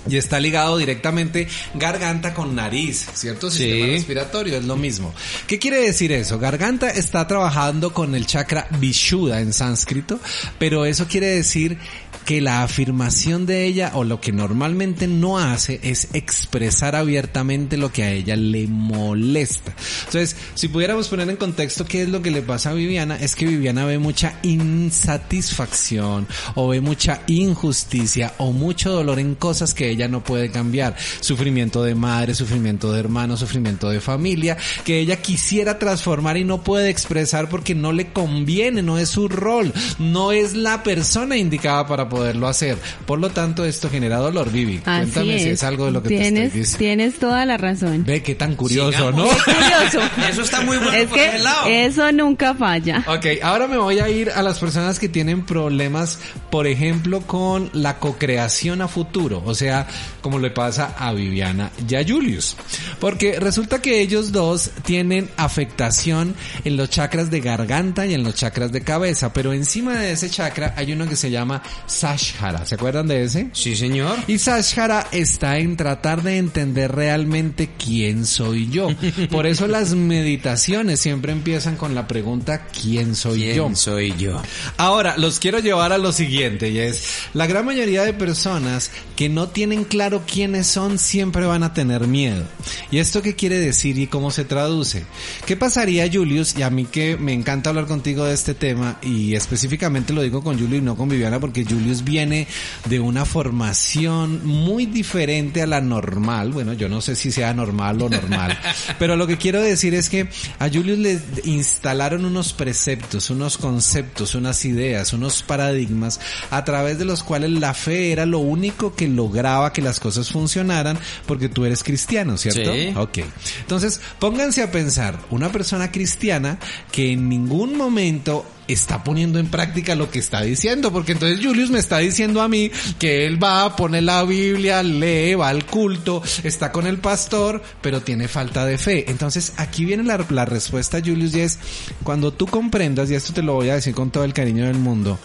Y 0.09 0.17
está 0.17 0.39
ligado 0.39 0.77
directamente 0.77 1.47
garganta 1.75 2.33
con 2.33 2.55
nariz, 2.55 3.07
¿cierto? 3.13 3.51
Sistema 3.51 3.85
Sí. 3.85 3.91
respiratorio, 3.93 4.57
es 4.57 4.65
lo 4.65 4.75
mismo. 4.75 5.13
¿Qué 5.47 5.59
quiere 5.59 5.77
decir 5.81 6.11
eso? 6.11 6.39
Garganta 6.39 6.89
está 6.89 7.27
trabajando 7.27 7.93
con 7.93 8.15
el 8.15 8.25
chakra 8.25 8.67
Vishuddha 8.79 9.41
en 9.41 9.53
sánscrito, 9.53 10.19
pero 10.57 10.85
eso 10.85 11.07
quiere 11.07 11.27
decir 11.27 11.77
que 12.25 12.39
la 12.41 12.63
afirmación 12.63 13.45
de 13.45 13.65
ella 13.65 13.91
o 13.95 14.03
lo 14.03 14.21
que 14.21 14.31
normalmente 14.31 15.07
no 15.07 15.39
hace 15.39 15.79
es 15.83 16.09
expresar 16.13 16.95
abiertamente 16.95 17.77
lo 17.77 17.91
que 17.91 18.03
a 18.03 18.11
ella 18.11 18.35
le 18.35 18.67
molesta. 18.67 19.73
Entonces, 20.05 20.35
si 20.53 20.67
pudiéramos 20.67 21.07
poner 21.07 21.29
en 21.29 21.35
contexto 21.37 21.85
qué 21.85 22.03
es 22.03 22.09
lo 22.09 22.21
que 22.21 22.29
le 22.31 22.41
pasa 22.43 22.69
a 22.71 22.73
Viviana, 22.73 23.15
es 23.17 23.35
que 23.35 23.45
Viviana 23.45 23.85
ve 23.85 23.97
mucha 23.97 24.37
insatisfacción 24.43 26.27
o 26.55 26.67
ve 26.67 26.81
mucha 26.81 27.21
injusticia 27.27 28.33
o 28.37 28.51
mucho 28.51 28.91
dolor 28.91 29.19
en 29.19 29.35
cosas 29.35 29.73
que 29.73 29.90
ella 29.91 30.07
no 30.07 30.23
puede 30.23 30.49
cambiar. 30.51 30.95
Sufrimiento 31.19 31.83
de 31.83 31.95
madre, 31.95 32.33
sufrimiento 32.33 32.91
de 32.91 32.99
hermano, 32.99 33.37
sufrimiento 33.37 33.89
de 33.89 33.99
familia, 34.01 34.57
que 34.83 34.99
ella 34.99 35.17
quisiera 35.21 35.79
transformar 35.79 36.37
y 36.37 36.43
no 36.43 36.63
puede 36.63 36.89
expresar 36.89 37.49
porque 37.49 37.75
no 37.75 37.91
le 37.91 38.11
conviene, 38.11 38.81
no 38.81 38.97
es 38.97 39.09
su 39.09 39.27
rol, 39.27 39.73
no 39.99 40.31
es 40.31 40.55
la 40.55 40.83
persona 40.83 41.37
indicada 41.37 41.87
para 41.87 42.09
poderlo 42.09 42.47
hacer. 42.47 42.77
Por 43.05 43.19
lo 43.19 43.29
tanto, 43.29 43.65
esto 43.65 43.89
genera 43.89 44.17
dolor, 44.17 44.51
Vivi. 44.51 44.77
Así 44.85 45.11
Cuéntame 45.11 45.35
es. 45.35 45.43
si 45.43 45.49
es 45.49 45.63
algo 45.63 45.85
de 45.85 45.91
lo 45.91 46.01
que 46.03 46.09
te 46.09 46.17
tienes, 46.17 46.45
estoy 46.47 46.59
diciendo. 46.61 46.77
Tienes 46.79 47.19
toda 47.19 47.45
la 47.45 47.57
razón. 47.57 48.03
Ve 48.05 48.21
qué 48.23 48.35
tan 48.35 48.55
curioso, 48.55 48.91
Sigamos. 48.91 49.15
¿no? 49.15 49.43
Curioso. 49.43 49.99
Eso 50.29 50.41
está 50.41 50.61
muy 50.61 50.77
bueno 50.77 50.93
es 50.93 51.07
por 51.07 51.17
que 51.17 51.27
ese 51.27 51.39
lado. 51.39 51.67
eso 51.67 52.11
nunca 52.11 52.53
falla. 52.55 53.03
Ok, 53.07 53.25
ahora 53.43 53.67
me 53.67 53.77
voy 53.77 53.99
a 53.99 54.09
ir 54.09 54.29
a 54.31 54.41
las 54.41 54.59
personas 54.59 54.99
que 54.99 55.09
tienen 55.09 55.45
problemas, 55.45 56.19
por 56.49 56.67
ejemplo, 56.67 57.21
con 57.21 57.69
la 57.73 57.97
cocreación 57.99 58.81
a 58.81 58.87
futuro, 58.87 59.41
o 59.45 59.53
sea, 59.55 59.80
como 60.21 60.39
le 60.39 60.51
pasa 60.51 60.95
a 60.97 61.13
Viviana 61.13 61.71
y 61.87 61.95
a 61.95 62.05
Julius. 62.07 62.55
Porque 62.99 63.39
resulta 63.39 63.81
que 63.81 64.01
ellos 64.01 64.31
dos 64.31 64.71
tienen 64.83 65.29
afectación 65.37 66.35
en 66.63 66.77
los 66.77 66.89
chakras 66.89 67.31
de 67.31 67.41
garganta 67.41 68.05
y 68.05 68.13
en 68.13 68.23
los 68.23 68.35
chakras 68.35 68.71
de 68.71 68.81
cabeza, 68.81 69.33
pero 69.33 69.53
encima 69.53 69.97
de 69.97 70.11
ese 70.11 70.29
chakra 70.29 70.73
hay 70.77 70.91
uno 70.93 71.07
que 71.07 71.15
se 71.15 71.31
llama 71.31 71.61
Sashara. 71.85 72.65
¿Se 72.65 72.75
acuerdan 72.75 73.07
de 73.07 73.23
ese? 73.23 73.49
Sí, 73.53 73.75
señor. 73.75 74.17
Y 74.27 74.37
Sashara 74.37 75.07
está 75.11 75.57
en 75.57 75.77
tratar 75.77 76.23
de 76.23 76.37
entender 76.37 76.91
realmente 76.91 77.69
quién 77.77 78.25
soy 78.25 78.69
yo. 78.69 78.89
Por 79.29 79.45
eso 79.47 79.67
las 79.67 79.93
meditaciones 79.93 80.99
siempre 80.99 81.31
empiezan 81.31 81.75
con 81.75 81.95
la 81.95 82.07
pregunta 82.07 82.67
¿quién 82.67 83.15
soy 83.15 83.41
¿Quién 83.41 83.55
yo? 83.55 83.75
soy 83.75 84.13
yo? 84.17 84.41
Ahora, 84.77 85.17
los 85.17 85.39
quiero 85.39 85.59
llevar 85.59 85.93
a 85.93 85.97
lo 85.97 86.11
siguiente, 86.11 86.69
y 86.69 86.79
es, 86.79 87.03
la 87.33 87.47
gran 87.47 87.65
mayoría 87.65 88.03
de 88.03 88.13
personas 88.13 88.91
que 89.15 89.29
no 89.29 89.49
tienen 89.49 89.70
claro 89.79 90.23
quiénes 90.25 90.67
son 90.67 90.99
siempre 90.99 91.45
van 91.45 91.63
a 91.63 91.73
tener 91.73 92.07
miedo. 92.07 92.43
¿Y 92.91 92.99
esto 92.99 93.21
qué 93.21 93.35
quiere 93.35 93.57
decir 93.57 93.97
y 93.97 94.07
cómo 94.07 94.31
se 94.31 94.45
traduce? 94.45 95.05
¿Qué 95.45 95.55
pasaría, 95.55 96.09
Julius? 96.11 96.57
Y 96.57 96.63
a 96.63 96.69
mí 96.69 96.85
que 96.85 97.17
me 97.17 97.33
encanta 97.33 97.69
hablar 97.69 97.85
contigo 97.85 98.25
de 98.25 98.33
este 98.33 98.53
tema, 98.53 98.97
y 99.01 99.35
específicamente 99.35 100.13
lo 100.13 100.21
digo 100.21 100.43
con 100.43 100.59
Julius 100.59 100.81
y 100.81 100.85
no 100.85 100.95
con 100.95 101.09
Viviana, 101.09 101.39
porque 101.39 101.65
Julius 101.65 102.03
viene 102.03 102.47
de 102.89 102.99
una 102.99 103.25
formación 103.25 104.45
muy 104.45 104.85
diferente 104.85 105.61
a 105.61 105.67
la 105.67 105.81
normal. 105.81 106.51
Bueno, 106.51 106.73
yo 106.73 106.89
no 106.89 107.01
sé 107.01 107.15
si 107.15 107.31
sea 107.31 107.53
normal 107.53 108.01
o 108.01 108.09
normal, 108.09 108.57
pero 108.99 109.15
lo 109.15 109.27
que 109.27 109.37
quiero 109.37 109.61
decir 109.61 109.93
es 109.93 110.09
que 110.09 110.27
a 110.59 110.69
Julius 110.69 110.99
le 110.99 111.21
instalaron 111.45 112.25
unos 112.25 112.53
preceptos, 112.53 113.29
unos 113.29 113.57
conceptos, 113.57 114.35
unas 114.35 114.65
ideas, 114.65 115.13
unos 115.13 115.43
paradigmas 115.43 116.19
a 116.49 116.65
través 116.65 116.97
de 116.97 117.05
los 117.05 117.23
cuales 117.23 117.51
la 117.51 117.73
fe 117.73 118.11
era 118.11 118.25
lo 118.25 118.39
único 118.39 118.95
que 118.95 119.07
lograba 119.07 119.60
que 119.73 119.81
las 119.81 119.99
cosas 119.99 120.29
funcionaran 120.29 120.97
porque 121.25 121.49
tú 121.49 121.65
eres 121.65 121.83
cristiano, 121.83 122.37
¿cierto? 122.37 122.73
Sí. 122.73 122.93
Ok. 122.95 123.19
Entonces, 123.59 124.01
pónganse 124.19 124.63
a 124.63 124.71
pensar, 124.71 125.19
una 125.29 125.51
persona 125.51 125.91
cristiana 125.91 126.57
que 126.91 127.11
en 127.11 127.29
ningún 127.29 127.77
momento 127.77 128.45
está 128.67 129.03
poniendo 129.03 129.39
en 129.39 129.47
práctica 129.47 129.95
lo 129.95 130.09
que 130.09 130.19
está 130.19 130.41
diciendo, 130.41 130.91
porque 130.91 131.13
entonces 131.13 131.45
Julius 131.45 131.69
me 131.69 131.79
está 131.79 131.97
diciendo 131.99 132.41
a 132.41 132.47
mí 132.47 132.71
que 132.99 133.25
él 133.25 133.41
va 133.41 133.65
a 133.65 133.75
poner 133.75 134.03
la 134.03 134.23
Biblia, 134.23 134.83
lee, 134.83 135.35
va 135.35 135.49
al 135.49 135.65
culto, 135.65 136.21
está 136.43 136.71
con 136.71 136.87
el 136.87 136.97
pastor, 136.97 137.61
pero 137.81 138.01
tiene 138.01 138.27
falta 138.27 138.65
de 138.65 138.77
fe. 138.77 139.09
Entonces 139.09 139.53
aquí 139.57 139.85
viene 139.85 140.03
la, 140.03 140.25
la 140.29 140.45
respuesta, 140.45 140.99
Julius, 141.03 141.35
y 141.35 141.41
es 141.41 141.59
cuando 142.03 142.31
tú 142.31 142.47
comprendas, 142.47 143.09
y 143.11 143.15
esto 143.15 143.33
te 143.33 143.41
lo 143.41 143.53
voy 143.53 143.69
a 143.69 143.75
decir 143.75 143.93
con 143.93 144.11
todo 144.11 144.23
el 144.23 144.33
cariño 144.33 144.65
del 144.65 144.77
mundo, 144.77 145.19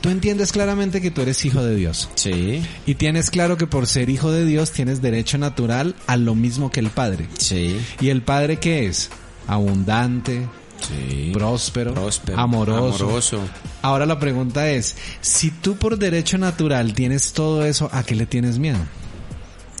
tú 0.00 0.08
entiendes 0.10 0.52
claramente 0.52 1.00
que 1.00 1.10
tú 1.10 1.20
eres 1.22 1.44
hijo 1.44 1.62
de 1.62 1.74
Dios. 1.76 2.08
Sí, 2.14 2.62
Y 2.86 2.94
tienes 2.94 3.30
claro 3.30 3.56
que 3.56 3.66
por 3.66 3.86
ser 3.86 4.08
hijo 4.10 4.30
de 4.32 4.44
Dios 4.44 4.70
tienes 4.72 5.02
derecho 5.02 5.38
natural 5.38 5.94
a 6.06 6.16
lo 6.16 6.34
mismo 6.34 6.70
que 6.70 6.80
el 6.80 6.90
Padre. 6.90 7.26
sí, 7.38 7.76
¿Y 8.00 8.08
el 8.08 8.22
Padre 8.22 8.58
qué 8.58 8.86
es? 8.86 9.10
Abundante, 9.46 10.46
sí. 10.88 11.30
próspero, 11.32 11.92
Próspero, 11.94 12.38
amoroso. 12.38 13.04
amoroso. 13.04 13.40
Ahora 13.82 14.06
la 14.06 14.18
pregunta 14.18 14.70
es, 14.70 14.96
si 15.20 15.50
tú 15.50 15.76
por 15.76 15.98
derecho 15.98 16.38
natural 16.38 16.94
tienes 16.94 17.32
todo 17.32 17.64
eso, 17.64 17.88
¿a 17.92 18.02
qué 18.04 18.14
le 18.14 18.26
tienes 18.26 18.58
miedo? 18.58 18.78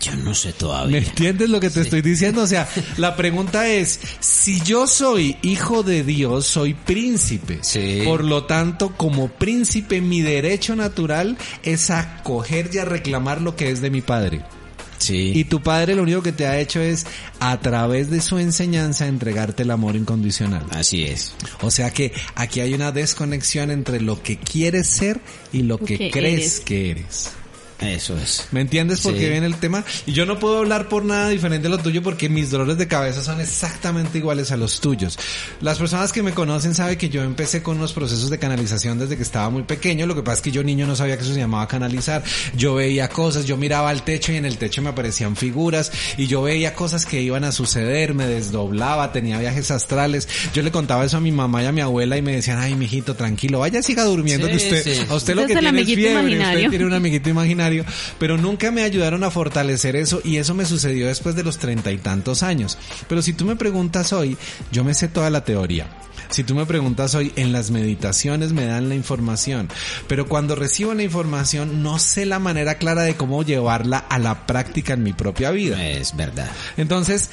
Yo 0.00 0.16
no 0.16 0.34
sé 0.34 0.48
¿Me 0.48 0.52
todavía. 0.54 0.98
entiendes 0.98 1.50
lo 1.50 1.60
que 1.60 1.68
te 1.68 1.82
estoy 1.82 2.00
diciendo? 2.00 2.42
O 2.42 2.46
sea, 2.46 2.66
la 2.96 3.16
pregunta 3.16 3.68
es, 3.68 4.00
si 4.20 4.60
yo 4.62 4.86
soy 4.86 5.36
hijo 5.42 5.82
de 5.82 6.02
Dios, 6.04 6.46
soy 6.46 6.72
príncipe. 6.74 7.58
Sí. 7.62 8.00
Por 8.04 8.24
lo 8.24 8.44
tanto, 8.44 8.96
como 8.96 9.28
príncipe, 9.28 10.00
mi 10.00 10.22
derecho 10.22 10.74
natural 10.74 11.36
es 11.62 11.90
a 11.90 12.22
coger 12.22 12.70
y 12.72 12.78
a 12.78 12.84
reclamar 12.86 13.42
lo 13.42 13.56
que 13.56 13.70
es 13.70 13.82
de 13.82 13.90
mi 13.90 14.00
padre. 14.00 14.40
Sí. 14.96 15.32
Y 15.34 15.44
tu 15.44 15.62
padre 15.62 15.94
lo 15.94 16.02
único 16.02 16.22
que 16.22 16.32
te 16.32 16.46
ha 16.46 16.58
hecho 16.60 16.80
es, 16.80 17.06
a 17.38 17.58
través 17.60 18.10
de 18.10 18.20
su 18.20 18.38
enseñanza, 18.38 19.06
entregarte 19.06 19.62
el 19.62 19.70
amor 19.70 19.96
incondicional. 19.96 20.64
Así 20.70 21.04
es. 21.04 21.32
O 21.62 21.70
sea 21.70 21.90
que 21.90 22.12
aquí 22.34 22.60
hay 22.60 22.74
una 22.74 22.92
desconexión 22.92 23.70
entre 23.70 24.00
lo 24.00 24.22
que 24.22 24.38
quieres 24.38 24.86
ser 24.88 25.20
y 25.52 25.62
lo 25.62 25.78
que 25.78 25.96
Que 25.96 26.10
crees 26.10 26.38
eres. 26.38 26.60
que 26.60 26.90
eres. 26.90 27.30
Eso 27.80 28.16
es. 28.18 28.46
¿Me 28.50 28.60
entiendes 28.60 29.00
por 29.00 29.14
Sí. 29.14 29.18
qué 29.20 29.30
viene 29.30 29.46
el 29.46 29.56
tema? 29.56 29.84
Y 30.06 30.12
yo 30.12 30.26
no 30.26 30.38
puedo 30.38 30.58
hablar 30.58 30.88
por 30.88 31.04
nada 31.04 31.28
diferente 31.30 31.66
a 31.68 31.70
lo 31.70 31.78
tuyo 31.78 32.02
porque 32.02 32.28
mis 32.28 32.50
dolores 32.50 32.76
de 32.76 32.86
cabeza 32.86 33.22
son 33.22 33.40
exactamente 33.40 34.18
iguales 34.18 34.52
a 34.52 34.56
los 34.58 34.80
tuyos. 34.80 35.18
Las 35.62 35.78
personas 35.78 36.12
que 36.12 36.22
me 36.22 36.32
conocen 36.32 36.74
saben 36.74 36.98
que 36.98 37.08
yo 37.08 37.22
empecé 37.22 37.62
con 37.62 37.78
unos 37.78 37.92
procesos 37.94 38.28
de 38.28 38.38
canalización 38.38 38.98
desde 38.98 39.16
que 39.16 39.22
estaba 39.22 39.48
muy 39.48 39.62
pequeño. 39.62 40.06
Lo 40.06 40.14
que 40.14 40.22
pasa 40.22 40.36
es 40.36 40.42
que 40.42 40.50
yo 40.50 40.62
niño 40.62 40.86
no 40.86 40.94
sabía 40.94 41.16
que 41.16 41.22
eso 41.22 41.32
se 41.32 41.40
llamaba 41.40 41.66
canalizar. 41.68 42.22
Yo 42.54 42.74
veía 42.74 43.08
cosas, 43.08 43.46
yo 43.46 43.56
miraba 43.56 43.88
al 43.90 44.02
techo 44.04 44.32
y 44.32 44.36
en 44.36 44.44
el 44.44 44.58
techo 44.58 44.82
me 44.82 44.90
aparecían 44.90 45.34
figuras 45.36 45.90
y 46.18 46.26
yo 46.26 46.42
veía 46.42 46.74
cosas 46.74 47.06
que 47.06 47.22
iban 47.22 47.44
a 47.44 47.52
suceder, 47.52 48.12
me 48.14 48.26
desdoblaba, 48.26 49.10
tenía 49.12 49.38
viajes 49.38 49.70
astrales. 49.70 50.28
Yo 50.52 50.62
le 50.62 50.70
contaba 50.70 51.04
eso 51.06 51.16
a 51.16 51.20
mi 51.20 51.32
mamá 51.32 51.62
y 51.62 51.66
a 51.66 51.72
mi 51.72 51.80
abuela 51.80 52.16
y 52.18 52.22
me 52.22 52.32
decían, 52.32 52.58
ay, 52.58 52.74
mijito, 52.74 53.14
tranquilo, 53.14 53.60
vaya, 53.60 53.82
siga 53.82 54.04
durmiendo 54.04 54.46
Sí, 54.48 54.50
que 54.52 54.56
usted, 54.58 54.84
sí. 54.84 55.06
a 55.08 55.14
usted 55.14 55.34
lo 55.34 55.46
que 55.46 55.54
tiene 55.56 55.80
es 55.80 55.86
fiebre, 55.86 56.38
usted 56.38 56.68
tiene 56.70 56.84
un 56.84 56.92
amiguito 56.92 57.30
imaginario, 57.30 57.69
pero 58.18 58.36
nunca 58.36 58.70
me 58.70 58.82
ayudaron 58.82 59.24
a 59.24 59.30
fortalecer 59.30 59.96
eso 59.96 60.20
y 60.24 60.36
eso 60.36 60.54
me 60.54 60.64
sucedió 60.64 61.06
después 61.06 61.34
de 61.34 61.44
los 61.44 61.58
treinta 61.58 61.92
y 61.92 61.98
tantos 61.98 62.42
años. 62.42 62.78
Pero 63.08 63.22
si 63.22 63.32
tú 63.32 63.44
me 63.44 63.56
preguntas 63.56 64.12
hoy, 64.12 64.36
yo 64.72 64.84
me 64.84 64.94
sé 64.94 65.08
toda 65.08 65.30
la 65.30 65.44
teoría. 65.44 65.99
Si 66.30 66.44
tú 66.44 66.54
me 66.54 66.64
preguntas 66.64 67.16
hoy, 67.16 67.32
en 67.34 67.52
las 67.52 67.72
meditaciones 67.72 68.52
me 68.52 68.64
dan 68.64 68.88
la 68.88 68.94
información, 68.94 69.68
pero 70.06 70.28
cuando 70.28 70.54
recibo 70.54 70.94
la 70.94 71.02
información 71.02 71.82
no 71.82 71.98
sé 71.98 72.24
la 72.24 72.38
manera 72.38 72.76
clara 72.76 73.02
de 73.02 73.16
cómo 73.16 73.42
llevarla 73.42 73.98
a 73.98 74.18
la 74.20 74.46
práctica 74.46 74.94
en 74.94 75.02
mi 75.02 75.12
propia 75.12 75.50
vida. 75.50 75.88
Es 75.88 76.16
verdad. 76.16 76.48
Entonces, 76.76 77.30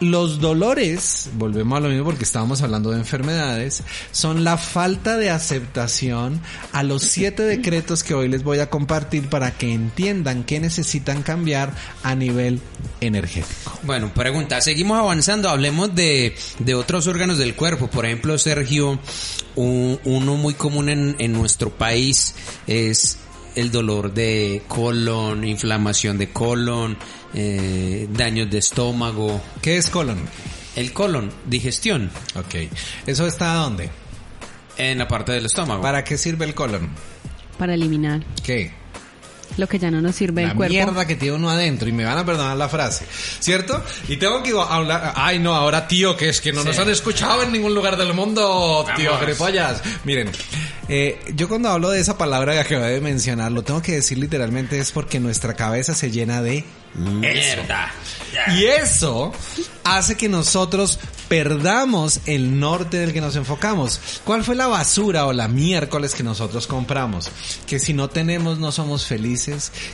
los 0.00 0.40
dolores, 0.40 1.28
volvemos 1.34 1.76
a 1.76 1.80
lo 1.80 1.88
mismo 1.90 2.04
porque 2.04 2.24
estábamos 2.24 2.62
hablando 2.62 2.90
de 2.90 2.98
enfermedades, 2.98 3.84
son 4.10 4.42
la 4.44 4.56
falta 4.56 5.16
de 5.16 5.30
aceptación 5.30 6.40
a 6.72 6.82
los 6.82 7.02
siete 7.02 7.44
decretos 7.44 8.02
que 8.02 8.14
hoy 8.14 8.28
les 8.28 8.42
voy 8.42 8.58
a 8.58 8.70
compartir 8.70 9.28
para 9.28 9.52
que 9.52 9.72
entiendan 9.72 10.42
qué 10.44 10.58
necesitan 10.58 11.22
cambiar 11.22 11.72
a 12.02 12.14
nivel 12.14 12.60
energético. 13.00 13.78
Bueno, 13.82 14.12
pregunta, 14.12 14.60
seguimos 14.60 14.98
avanzando, 14.98 15.48
hablemos 15.50 15.94
de, 15.94 16.34
de 16.58 16.74
otros 16.74 17.06
órganos 17.06 17.38
del 17.38 17.54
cuerpo, 17.54 17.88
por 17.88 18.06
ejemplo, 18.06 18.38
Sergio, 18.40 18.98
un- 19.56 20.00
uno 20.04 20.36
muy 20.36 20.54
común 20.54 20.88
en, 20.88 21.16
en 21.18 21.32
nuestro 21.32 21.70
país 21.70 22.34
es 22.66 23.18
el 23.56 23.70
dolor 23.70 24.12
de 24.14 24.62
colon, 24.68 25.44
inflamación 25.44 26.18
de 26.18 26.30
colon, 26.32 26.96
eh, 27.34 28.08
daños 28.12 28.50
de 28.50 28.58
estómago. 28.58 29.40
¿Qué 29.62 29.76
es 29.76 29.90
colon? 29.90 30.18
El 30.76 30.92
colon, 30.92 31.30
digestión, 31.46 32.10
Ok. 32.36 32.70
¿Eso 33.06 33.26
está 33.26 33.54
dónde? 33.54 33.90
en 34.76 34.96
la 34.98 35.06
parte 35.08 35.32
del 35.32 35.44
estómago. 35.46 35.82
¿Para 35.82 36.04
qué 36.04 36.16
sirve 36.16 36.44
el 36.46 36.54
colon? 36.54 36.88
Para 37.58 37.74
eliminar 37.74 38.24
¿Qué? 38.42 38.72
Lo 39.56 39.68
que 39.68 39.78
ya 39.78 39.90
no 39.90 40.00
nos 40.00 40.16
sirve 40.16 40.42
la 40.42 40.48
del 40.48 40.56
cuerpo. 40.56 40.72
mierda 40.72 41.06
que 41.06 41.16
tiene 41.16 41.36
uno 41.36 41.50
adentro 41.50 41.88
y 41.88 41.92
me 41.92 42.04
van 42.04 42.18
a 42.18 42.24
perdonar 42.24 42.56
la 42.56 42.68
frase, 42.68 43.04
¿cierto? 43.40 43.82
Y 44.08 44.16
tengo 44.16 44.42
que 44.42 44.52
hablar, 44.52 45.12
ay 45.16 45.38
no, 45.38 45.54
ahora 45.54 45.88
tío, 45.88 46.16
que 46.16 46.28
es 46.28 46.40
que 46.40 46.52
no 46.52 46.64
nos 46.64 46.78
han 46.78 46.90
escuchado 46.90 47.42
en 47.42 47.52
ningún 47.52 47.74
lugar 47.74 47.96
del 47.96 48.14
mundo, 48.14 48.86
tío, 48.96 49.18
gilipollas. 49.18 49.82
Miren, 50.04 50.30
eh, 50.88 51.20
yo 51.34 51.48
cuando 51.48 51.68
hablo 51.68 51.90
de 51.90 52.00
esa 52.00 52.18
palabra 52.18 52.52
que 52.52 52.60
acabé 52.60 52.92
de 52.92 53.00
mencionar, 53.00 53.52
lo 53.52 53.62
tengo 53.62 53.82
que 53.82 53.92
decir 53.92 54.18
literalmente 54.18 54.78
es 54.78 54.92
porque 54.92 55.20
nuestra 55.20 55.54
cabeza 55.54 55.94
se 55.94 56.10
llena 56.10 56.42
de 56.42 56.64
Mierda. 56.94 57.92
y 58.56 58.64
eso 58.64 59.32
hace 59.84 60.16
que 60.16 60.28
nosotros 60.28 60.98
perdamos 61.28 62.20
el 62.26 62.58
norte 62.58 62.98
del 62.98 63.12
que 63.12 63.20
nos 63.20 63.36
enfocamos. 63.36 64.00
¿Cuál 64.24 64.42
fue 64.42 64.56
la 64.56 64.66
basura 64.66 65.26
o 65.26 65.32
la 65.32 65.46
miércoles 65.46 66.14
que 66.14 66.24
nosotros 66.24 66.66
compramos? 66.66 67.30
Que 67.68 67.78
si 67.78 67.92
no 67.92 68.10
tenemos 68.10 68.58
no 68.58 68.72
somos 68.72 69.06
felices, 69.06 69.39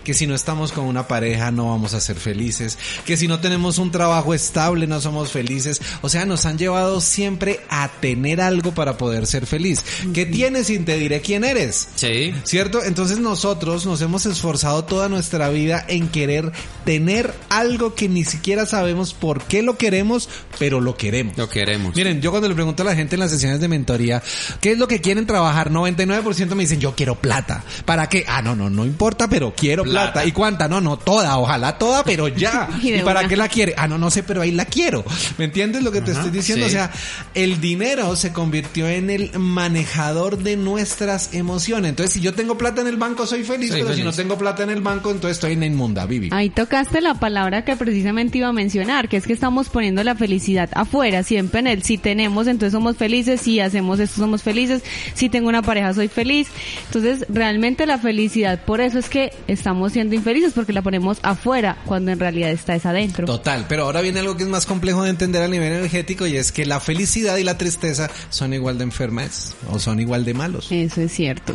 que 0.05 0.15
si 0.15 0.27
no 0.27 0.35
estamos 0.35 0.73
con 0.73 0.85
una 0.85 1.07
pareja 1.07 1.51
no 1.51 1.71
vamos 1.71 1.95
a 1.95 2.01
ser 2.01 2.17
felices, 2.17 2.79
que 3.05 3.17
si 3.17 3.29
no 3.29 3.41
tenemos 3.41 3.79
un 3.79 3.91
trabajo 3.91 4.35
estable 4.35 4.87
no 4.87 5.01
somos 5.01 5.31
felices. 5.31 5.81
O 6.03 6.09
sea, 6.09 6.25
nos 6.25 6.47
han 6.47 6.59
llevado 6.59 7.01
siempre 7.01 7.61
a 7.69 7.89
tener 8.01 8.41
algo 8.41 8.73
para 8.73 8.97
poder 8.97 9.27
ser 9.27 9.47
feliz. 9.47 9.85
¿Qué 10.13 10.27
tienes 10.27 10.71
y 10.71 10.79
te 10.79 10.99
diré 10.99 11.21
quién 11.21 11.45
eres? 11.45 11.89
Sí. 11.95 12.35
¿Cierto? 12.45 12.83
Entonces 12.83 13.19
nosotros 13.19 13.87
nos 13.87 14.01
hemos 14.03 14.27
esforzado 14.27 14.85
toda 14.85 15.09
nuestra 15.09 15.49
vida 15.49 15.85
en 15.89 16.09
querer 16.09 16.53
tener 16.85 17.35
algo 17.49 17.95
que 17.95 18.09
ni 18.09 18.25
siquiera 18.25 18.67
sabemos 18.67 19.15
por 19.15 19.45
qué 19.45 19.63
lo 19.63 19.77
queremos, 19.77 20.29
pero 20.59 20.81
lo 20.81 20.97
queremos. 20.97 21.37
Lo 21.37 21.49
queremos. 21.49 21.95
Miren, 21.95 22.21
yo 22.21 22.31
cuando 22.31 22.49
le 22.49 22.55
pregunto 22.55 22.83
a 22.83 22.87
la 22.87 22.95
gente 22.95 23.17
en 23.17 23.21
las 23.21 23.31
sesiones 23.31 23.61
de 23.61 23.69
mentoría, 23.69 24.23
¿qué 24.61 24.73
es 24.73 24.79
lo 24.79 24.89
que 24.89 25.01
quieren 25.01 25.27
trabajar? 25.27 25.71
99% 25.71 26.55
me 26.55 26.63
dicen, 26.63 26.81
yo 26.81 26.95
quiero 26.95 27.17
plata. 27.17 27.65
¿Para 27.85 28.09
qué? 28.09 28.25
Ah, 28.29 28.43
no, 28.43 28.55
no, 28.55 28.71
no 28.71 28.85
importa, 28.85 29.29
pero 29.37 29.53
quiero 29.55 29.83
plata. 29.83 30.13
Plata. 30.13 30.27
¿Y 30.27 30.33
cuánta? 30.33 30.67
No, 30.67 30.81
no, 30.81 30.97
toda, 30.97 31.37
ojalá 31.37 31.77
toda, 31.77 32.03
pero 32.05 32.29
ya. 32.37 32.71
Y 32.81 32.89
¿Y, 32.89 32.93
de 32.93 33.03
para 33.03 33.29
qué 33.29 33.37
la 33.37 33.49
quiere? 33.49 33.75
Ah, 33.77 33.87
no, 33.87 33.99
no 33.99 34.11
sé, 34.11 34.23
pero 34.23 34.41
ahí 34.41 34.51
la 34.51 34.65
quiero. 34.65 35.05
¿Me 35.37 35.45
entiendes 35.45 35.83
lo 35.83 35.93
que 35.93 36.01
te 36.01 36.13
estoy 36.13 36.31
diciendo? 36.31 36.67
sí. 36.67 36.71
O 36.71 36.79
sea, 36.79 36.91
el 37.35 37.61
dinero 37.61 38.17
se 38.17 38.33
convirtió 38.33 38.89
en 38.89 39.11
el 39.11 39.39
manejador 39.39 40.39
de 40.39 40.57
nuestras 40.57 41.35
emociones. 41.35 41.91
Entonces, 41.91 42.15
si 42.15 42.21
yo 42.23 42.33
tengo 42.33 42.57
plata 42.57 42.81
en 42.81 42.87
el 42.87 42.97
banco, 42.97 43.27
soy 43.27 43.45
feliz, 43.45 43.73
Soy 43.73 43.83
pero 43.83 43.95
si 43.95 44.03
no 44.03 44.13
tengo 44.13 44.39
plata 44.39 44.63
en 44.63 44.71
el 44.71 44.81
banco, 44.81 45.11
entonces 45.11 45.37
estoy 45.37 45.53
en 45.53 45.61
la 45.61 45.67
inmunda, 45.67 46.07
Vivi. 46.07 46.31
Ahí 46.33 46.49
tocaste 46.49 47.03
la 47.03 47.13
palabra 47.13 47.63
que 47.63 47.77
precisamente 47.77 48.39
iba 48.39 48.49
a 48.49 48.55
mencionar, 48.55 49.11
que 49.11 49.19
es 49.19 49.27
que 49.27 49.35
estamos 49.35 49.69
poniendo 49.69 50.03
la 50.03 50.15
felicidad 50.15 50.71
afuera, 50.73 51.23
siempre 51.23 51.61
en 51.61 51.67
el 51.67 51.83
si 51.83 51.99
tenemos, 51.99 52.47
entonces 52.47 52.73
somos 52.73 52.97
felices, 52.97 53.43
si 53.43 53.61
hacemos 53.61 54.01
esto 54.01 54.19
somos 54.19 54.43
felices, 54.43 54.83
si 55.13 55.29
tengo 55.29 55.51
una 55.51 55.61
pareja 55.61 55.93
soy 55.93 56.09
feliz. 56.09 56.49
Entonces, 56.87 57.27
realmente 57.29 57.85
la 57.85 57.99
felicidad, 57.99 58.65
por 58.65 58.81
eso 58.81 58.99
es 58.99 59.11
que 59.11 59.26
estamos 59.47 59.93
siendo 59.93 60.15
infelices, 60.15 60.53
porque 60.53 60.73
la 60.73 60.83
ponemos 60.83 61.19
afuera, 61.23 61.79
cuando 61.87 62.11
en 62.11 62.19
realidad 62.21 62.51
está 62.51 62.75
es 62.75 62.87
adentro. 62.87 63.27
Total, 63.27 63.67
pero 63.69 63.85
ahora 63.85 64.01
viene 64.01 64.21
algo 64.21 64.37
que 64.37 64.43
es 64.45 64.49
más 64.49 64.67
complejo 64.67 65.03
de 65.03 65.11
entender 65.11 65.43
a 65.43 65.49
nivel 65.49 65.73
energético 65.73 66.27
y 66.27 66.37
es 66.37 66.53
que 66.53 66.67
la 66.67 66.81
felicidad 66.81 67.37
y 67.37 67.45
la 67.45 67.59
tristeza 67.59 68.11
son 68.31 68.53
igual 68.53 68.79
de 68.79 68.85
enfermas 68.85 69.55
o 69.71 69.79
son 69.79 70.01
igual 70.01 70.25
de 70.25 70.35
malos. 70.35 70.71
Eso 70.71 71.01
es 71.01 71.13
cierto. 71.13 71.55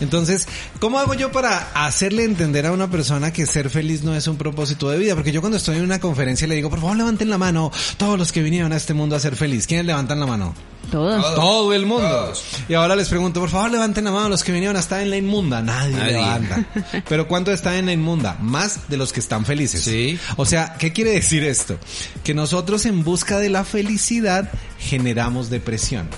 Entonces, 0.00 0.48
¿cómo 0.80 0.98
hago 0.98 1.14
yo 1.14 1.30
para 1.30 1.68
hacerle 1.74 2.24
entender 2.24 2.66
a 2.66 2.72
una 2.72 2.90
persona 2.90 3.32
que 3.32 3.46
ser 3.46 3.68
feliz 3.68 4.02
no 4.02 4.14
es 4.14 4.26
un 4.26 4.36
propósito 4.36 4.88
de 4.90 4.98
vida? 4.98 5.14
Porque 5.14 5.32
yo 5.32 5.40
cuando 5.40 5.58
estoy 5.58 5.76
en 5.76 5.84
una 5.84 6.00
conferencia 6.00 6.46
le 6.46 6.54
digo, 6.54 6.70
por 6.70 6.80
favor 6.80 6.96
levanten 6.96 7.28
la 7.28 7.38
mano 7.38 7.70
todos 7.98 8.18
los 8.18 8.32
que 8.32 8.42
vinieron 8.42 8.72
a 8.72 8.76
este 8.76 8.94
mundo 8.94 9.14
a 9.16 9.20
ser 9.20 9.36
feliz. 9.36 9.66
¿Quiénes 9.66 9.86
levantan 9.86 10.18
la 10.20 10.26
mano? 10.26 10.54
Todos. 10.90 11.34
Todo 11.34 11.72
el 11.74 11.86
mundo. 11.86 12.08
Todos. 12.08 12.44
Y 12.68 12.74
ahora 12.74 12.96
les 12.96 13.08
pregunto, 13.08 13.40
por 13.40 13.50
favor 13.50 13.70
levanten 13.70 14.04
la 14.04 14.10
mano 14.10 14.28
los 14.30 14.42
que 14.42 14.52
vinieron 14.52 14.76
a 14.76 14.80
estar 14.80 15.00
en 15.02 15.10
la 15.10 15.16
inmunda. 15.18 15.60
Nadie, 15.62 15.94
Nadie. 15.96 16.12
levanta. 16.12 16.64
Pero 17.08 17.28
¿cuánto 17.28 17.52
están 17.52 17.74
en 17.74 17.86
la 17.86 17.92
inmunda? 17.92 18.36
Más 18.40 18.88
de 18.88 18.96
los 18.96 19.12
que 19.12 19.20
están 19.20 19.44
felices. 19.44 19.82
Sí. 19.82 20.18
O 20.36 20.44
sea, 20.44 20.76
¿qué 20.78 20.92
quiere 20.92 21.12
decir 21.12 21.44
esto? 21.44 21.78
Que 22.24 22.34
nosotros 22.34 22.86
en 22.86 23.04
busca 23.04 23.38
de 23.38 23.50
la 23.50 23.64
felicidad 23.64 24.50
generamos 24.78 25.50
depresión. 25.50 26.08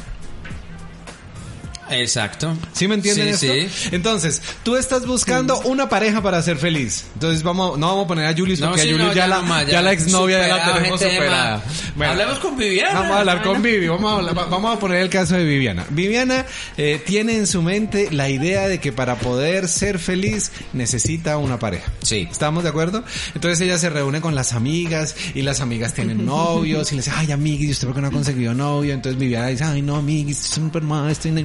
Exacto. 2.00 2.56
¿Sí 2.72 2.88
me 2.88 2.94
entienden 2.96 3.37
Sí, 3.37 3.46
esto? 3.49 3.70
sí. 3.75 3.88
Entonces, 3.92 4.40
tú 4.62 4.76
estás 4.76 5.06
buscando 5.06 5.61
una 5.61 5.88
pareja 5.88 6.22
para 6.22 6.40
ser 6.42 6.56
feliz. 6.56 7.04
Entonces, 7.14 7.42
vamos, 7.42 7.78
no 7.78 7.88
vamos 7.88 8.04
a 8.04 8.08
poner 8.08 8.26
a 8.26 8.34
Julius 8.37 8.61
No, 8.61 8.68
porque 8.68 8.82
sí, 8.82 8.88
a 8.88 8.92
Julius 8.92 9.08
no, 9.08 9.14
ya, 9.14 9.22
ya 9.22 9.26
la, 9.28 9.37
no 9.37 9.42
más, 9.44 9.66
ya 9.66 9.72
ya. 9.72 9.82
la 9.82 9.92
exnovia 9.92 10.46
ya 10.49 10.56
la 10.56 10.75
tenemos 10.75 11.00
superada. 11.00 11.62
ma. 11.96 12.11
Hablemos 12.11 12.38
con 12.38 12.56
Viviana. 12.56 12.94
Vamos 13.00 13.16
a 13.16 13.18
hablar 13.20 13.42
con 13.42 13.52
Bueno. 13.61 13.62
Vivi, 13.64 13.88
vamos 13.88 14.12
a, 14.12 14.16
hablar- 14.16 14.38
va- 14.38 14.44
vamos 14.46 14.76
a 14.76 14.80
poner 14.80 14.99
el 15.02 15.08
caso 15.11 15.34
de 15.37 15.44
Viviana. 15.44 15.84
Viviana 15.90 16.46
eh, 16.76 17.02
tiene 17.04 17.37
en 17.37 17.46
su 17.46 17.62
mente 17.62 18.08
la 18.11 18.28
idea 18.28 18.68
de 18.68 18.80
que 18.80 18.92
para 18.92 19.16
poder 19.16 19.68
ser 19.68 19.99
feliz 19.99 20.50
necesita 20.72 21.37
una 21.38 21.58
pareja. 21.58 21.90
Sí. 22.02 22.28
¿Estamos 22.30 22.62
de 22.64 22.70
acuerdo? 22.70 23.04
Entonces 23.34 23.61
ella 23.61 23.78
se 23.78 23.90
reúne 23.90 24.20
con 24.20 24.34
las 24.34 24.52
amigas 24.52 25.14
y 25.34 25.42
las 25.42 25.60
amigas 25.60 25.95
tienen 25.95 26.25
novios 26.26 26.90
y 26.93 26.97
le 26.97 27.02
dice, 27.02 27.12
ay 27.14 27.32
amiguis, 27.32 27.69
¿y 27.69 27.73
usted 27.73 27.86
por 27.88 27.95
qué 27.97 28.02
no 28.02 28.08
ha 28.08 28.12
conseguido 28.12 28.54
novio? 28.54 28.95
Entonces 28.95 29.19
Viviana 29.19 29.47
dice, 29.49 29.64
ay 29.64 29.82
no 29.82 29.97
amiguis, 29.97 30.40
estoy 30.45 30.64
súper 30.64 30.82
mal, 30.82 31.10
estoy 31.10 31.28
en 31.30 31.34
la 31.36 31.40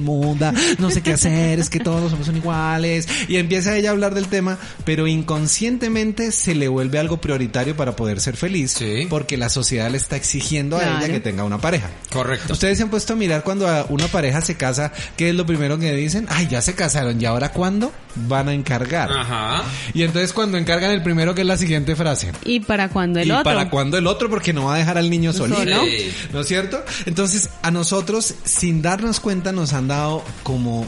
no 0.78 0.90
sé 0.90 1.02
qué 1.02 1.12
hacer, 1.12 1.58
es 1.58 1.70
que 1.70 1.80
todos 1.80 2.00
los 2.02 2.12
hombres 2.12 2.26
son 2.26 2.36
iguales. 2.36 3.06
Y 3.28 3.36
empieza 3.36 3.76
ella 3.76 3.90
a 3.90 3.92
hablar 3.92 4.14
del 4.14 4.28
tema, 4.28 4.58
pero 4.84 5.06
inconscientemente 5.06 6.30
se 6.32 6.54
le 6.54 6.68
vuelve 6.68 6.98
algo 6.98 7.20
prioritario 7.20 7.76
para 7.76 7.96
poder 7.96 8.20
ser 8.20 8.36
feliz, 8.36 8.72
Sí. 8.72 9.06
porque 9.08 9.36
la 9.36 9.48
sociedad 9.48 9.90
le 9.90 9.96
está 9.96 10.16
exigiendo 10.16 10.76
a 10.78 10.82
ella 10.82 11.06
que 11.08 11.20
tenga 11.20 11.44
una 11.44 11.58
pareja. 11.58 11.90
Correcto. 12.12 12.52
Ustedes 12.52 12.76
se 12.78 12.84
han 12.84 12.90
puesto 12.90 13.14
a 13.14 13.16
mirar 13.16 13.42
cuando 13.42 13.68
a 13.68 13.86
una 13.88 14.06
pareja 14.08 14.40
se 14.40 14.56
casa, 14.56 14.92
¿qué 15.16 15.30
es 15.30 15.34
lo 15.34 15.46
primero 15.46 15.78
que 15.78 15.92
dicen? 15.94 16.26
Ay, 16.28 16.46
ya 16.48 16.60
se 16.62 16.74
casaron, 16.74 17.20
¿y 17.20 17.24
ahora 17.24 17.50
cuándo? 17.52 17.92
Van 18.28 18.48
a 18.48 18.52
encargar. 18.52 19.10
Ajá. 19.12 19.62
Y 19.94 20.02
entonces 20.02 20.32
cuando 20.32 20.58
encargan 20.58 20.90
el 20.90 21.02
primero, 21.02 21.34
que 21.34 21.42
es 21.42 21.46
la 21.46 21.56
siguiente 21.56 21.96
frase? 21.96 22.32
¿Y 22.44 22.60
para 22.60 22.88
cuando 22.88 23.20
el 23.20 23.28
¿Y 23.28 23.30
otro? 23.30 23.44
para 23.44 23.70
cuándo 23.70 23.96
el 23.98 24.06
otro? 24.06 24.28
Porque 24.28 24.52
no 24.52 24.64
va 24.66 24.74
a 24.74 24.78
dejar 24.78 24.98
al 24.98 25.08
niño 25.10 25.32
solito. 25.32 25.58
Solo. 25.58 25.84
Sí. 25.84 26.10
¿No 26.32 26.40
es 26.40 26.48
cierto? 26.48 26.82
Entonces, 27.06 27.48
a 27.62 27.70
nosotros, 27.70 28.34
sin 28.44 28.82
darnos 28.82 29.20
cuenta, 29.20 29.52
nos 29.52 29.72
han 29.72 29.88
dado 29.88 30.17
como 30.42 30.86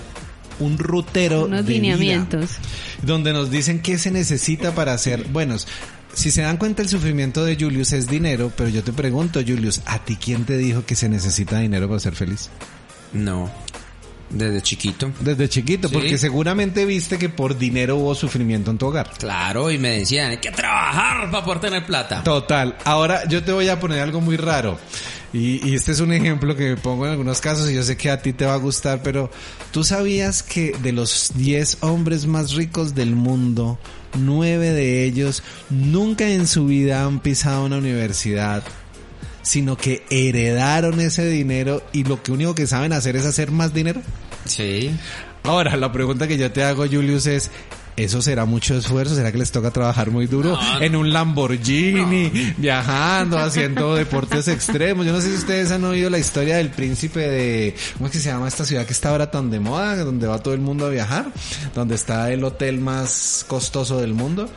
un 0.58 0.78
rutero 0.78 1.44
Unos 1.46 1.64
de 1.64 1.72
vida, 1.72 1.94
lineamientos. 1.96 2.50
donde 3.02 3.32
nos 3.32 3.50
dicen 3.50 3.80
qué 3.80 3.96
se 3.98 4.10
necesita 4.10 4.74
para 4.74 4.96
ser 4.98 5.24
buenos. 5.28 5.66
Si 6.12 6.30
se 6.30 6.42
dan 6.42 6.56
cuenta, 6.56 6.82
el 6.82 6.88
sufrimiento 6.88 7.44
de 7.44 7.56
Julius 7.56 7.92
es 7.92 8.08
dinero, 8.08 8.52
pero 8.56 8.68
yo 8.68 8.82
te 8.82 8.92
pregunto, 8.92 9.40
Julius, 9.46 9.80
¿a 9.86 10.00
ti 10.04 10.16
quién 10.16 10.44
te 10.44 10.56
dijo 10.58 10.84
que 10.84 10.96
se 10.96 11.08
necesita 11.08 11.58
dinero 11.60 11.88
para 11.88 12.00
ser 12.00 12.14
feliz? 12.14 12.50
No. 13.12 13.50
Desde 14.28 14.60
chiquito. 14.62 15.10
Desde 15.20 15.48
chiquito, 15.48 15.88
Sí. 15.88 15.94
porque 15.94 16.16
seguramente 16.18 16.84
viste 16.84 17.18
que 17.18 17.28
por 17.28 17.58
dinero 17.58 17.96
hubo 17.96 18.14
sufrimiento 18.14 18.70
en 18.70 18.78
tu 18.78 18.86
hogar. 18.86 19.10
Claro, 19.18 19.70
y 19.72 19.78
me 19.78 19.98
decían, 20.00 20.30
hay 20.30 20.36
que 20.38 20.50
trabajar 20.52 21.30
para 21.30 21.44
poder 21.44 21.60
tener 21.60 21.86
plata. 21.86 22.22
Total. 22.22 22.76
Ahora 22.84 23.26
yo 23.28 23.42
te 23.42 23.50
voy 23.52 23.68
a 23.68 23.80
poner 23.80 24.00
algo 24.00 24.20
muy 24.20 24.36
raro. 24.36 24.78
Y, 25.32 25.66
y 25.68 25.74
este 25.74 25.92
es 25.92 26.00
un 26.00 26.12
ejemplo 26.12 26.56
que 26.56 26.70
me 26.70 26.76
pongo 26.76 27.06
en 27.06 27.12
algunos 27.12 27.40
casos 27.40 27.70
y 27.70 27.74
yo 27.74 27.82
sé 27.82 27.96
que 27.96 28.10
a 28.10 28.20
ti 28.20 28.32
te 28.32 28.46
va 28.46 28.54
a 28.54 28.58
gustar, 28.58 29.02
pero 29.02 29.30
¿tú 29.70 29.84
sabías 29.84 30.42
que 30.42 30.72
de 30.82 30.92
los 30.92 31.32
10 31.36 31.78
hombres 31.82 32.26
más 32.26 32.54
ricos 32.54 32.94
del 32.94 33.14
mundo, 33.14 33.78
9 34.18 34.70
de 34.70 35.04
ellos 35.04 35.42
nunca 35.68 36.28
en 36.28 36.46
su 36.46 36.66
vida 36.66 37.04
han 37.04 37.20
pisado 37.20 37.64
una 37.64 37.78
universidad? 37.78 38.64
sino 39.42 39.76
que 39.76 40.04
heredaron 40.10 41.00
ese 41.00 41.26
dinero 41.26 41.82
y 41.92 42.04
lo 42.04 42.22
que 42.22 42.32
único 42.32 42.54
que 42.54 42.66
saben 42.66 42.92
hacer 42.92 43.16
es 43.16 43.24
hacer 43.24 43.50
más 43.50 43.72
dinero. 43.72 44.02
Sí. 44.44 44.90
Ahora, 45.42 45.76
la 45.76 45.92
pregunta 45.92 46.28
que 46.28 46.36
yo 46.36 46.52
te 46.52 46.62
hago, 46.62 46.86
Julius, 46.86 47.26
es, 47.26 47.50
¿eso 47.96 48.22
será 48.22 48.44
mucho 48.44 48.76
esfuerzo? 48.76 49.14
¿Será 49.14 49.32
que 49.32 49.38
les 49.38 49.50
toca 49.50 49.70
trabajar 49.70 50.10
muy 50.10 50.26
duro? 50.26 50.50
No, 50.50 50.74
no. 50.74 50.82
En 50.82 50.96
un 50.96 51.12
Lamborghini, 51.12 52.54
viajando, 52.56 53.38
haciendo 53.38 53.94
deportes 53.96 54.48
extremos. 54.48 55.06
Yo 55.06 55.12
no 55.12 55.20
sé 55.20 55.28
si 55.28 55.36
ustedes 55.36 55.70
han 55.70 55.84
oído 55.84 56.10
la 56.10 56.18
historia 56.18 56.56
del 56.56 56.70
príncipe 56.70 57.20
de, 57.20 57.74
¿cómo 57.94 58.06
es 58.06 58.12
que 58.12 58.18
se 58.18 58.30
llama 58.30 58.48
esta 58.48 58.64
ciudad 58.64 58.86
que 58.86 58.92
está 58.92 59.10
ahora 59.10 59.30
tan 59.30 59.50
de 59.50 59.60
moda, 59.60 59.96
donde 60.04 60.26
va 60.26 60.38
todo 60.38 60.54
el 60.54 60.60
mundo 60.60 60.86
a 60.86 60.90
viajar? 60.90 61.26
Donde 61.74 61.94
está 61.94 62.30
el 62.32 62.44
hotel 62.44 62.80
más 62.80 63.44
costoso 63.48 64.00
del 64.00 64.14
mundo. 64.14 64.48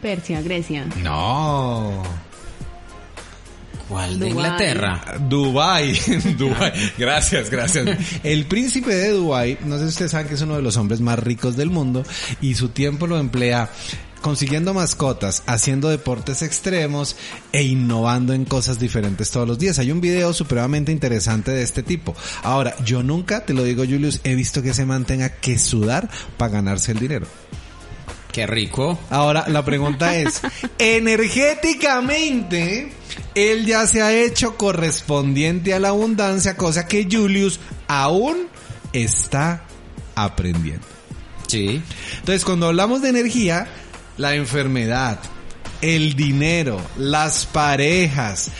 Persia, 0.00 0.40
Grecia. 0.42 0.86
No. 1.02 2.02
¿Cuál 3.88 4.18
de. 4.18 4.30
Inglaterra? 4.30 5.18
Dubai, 5.20 5.98
Dubai. 6.38 6.72
Gracias, 6.98 7.50
gracias. 7.50 7.86
El 8.22 8.46
príncipe 8.46 8.94
de 8.94 9.10
Dubai, 9.10 9.58
no 9.64 9.78
sé 9.78 9.84
si 9.84 9.88
ustedes 9.90 10.10
saben 10.10 10.28
que 10.28 10.34
es 10.34 10.42
uno 10.42 10.56
de 10.56 10.62
los 10.62 10.76
hombres 10.76 11.00
más 11.00 11.18
ricos 11.18 11.56
del 11.56 11.70
mundo 11.70 12.04
y 12.40 12.54
su 12.54 12.70
tiempo 12.70 13.06
lo 13.06 13.18
emplea 13.18 13.70
consiguiendo 14.26 14.74
mascotas, 14.74 15.44
haciendo 15.46 15.88
deportes 15.88 16.42
extremos 16.42 17.14
e 17.52 17.62
innovando 17.62 18.32
en 18.32 18.44
cosas 18.44 18.80
diferentes 18.80 19.30
todos 19.30 19.46
los 19.46 19.56
días. 19.56 19.78
Hay 19.78 19.92
un 19.92 20.00
video 20.00 20.32
supremamente 20.32 20.90
interesante 20.90 21.52
de 21.52 21.62
este 21.62 21.84
tipo. 21.84 22.12
Ahora, 22.42 22.74
yo 22.84 23.04
nunca, 23.04 23.44
te 23.44 23.54
lo 23.54 23.62
digo 23.62 23.84
Julius, 23.84 24.18
he 24.24 24.34
visto 24.34 24.62
que 24.62 24.74
se 24.74 24.84
mantenga 24.84 25.28
que 25.28 25.58
sudar 25.58 26.10
para 26.36 26.54
ganarse 26.54 26.90
el 26.90 26.98
dinero. 26.98 27.28
Qué 28.32 28.48
rico. 28.48 28.98
Ahora, 29.10 29.48
la 29.48 29.64
pregunta 29.64 30.16
es, 30.16 30.42
energéticamente, 30.78 32.90
él 33.34 33.66
ya 33.66 33.86
se 33.86 34.02
ha 34.02 34.12
hecho 34.12 34.56
correspondiente 34.56 35.74
a 35.74 35.80
la 35.80 35.88
abundancia, 35.88 36.56
cosa 36.56 36.86
que 36.86 37.06
Julius 37.10 37.60
aún 37.88 38.48
está 38.92 39.64
aprendiendo. 40.14 40.86
Sí. 41.46 41.82
Entonces, 42.18 42.44
cuando 42.44 42.66
hablamos 42.66 43.02
de 43.02 43.10
energía, 43.10 43.68
la 44.16 44.34
enfermedad, 44.34 45.20
el 45.80 46.14
dinero, 46.14 46.80
las 46.96 47.46
parejas, 47.46 48.50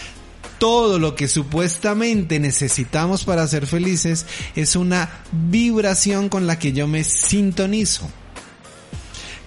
todo 0.58 0.98
lo 0.98 1.14
que 1.14 1.28
supuestamente 1.28 2.38
necesitamos 2.38 3.24
para 3.24 3.46
ser 3.46 3.66
felices 3.66 4.26
es 4.54 4.76
una 4.76 5.10
vibración 5.32 6.28
con 6.28 6.46
la 6.46 6.58
que 6.58 6.72
yo 6.72 6.86
me 6.86 7.04
sintonizo. 7.04 8.08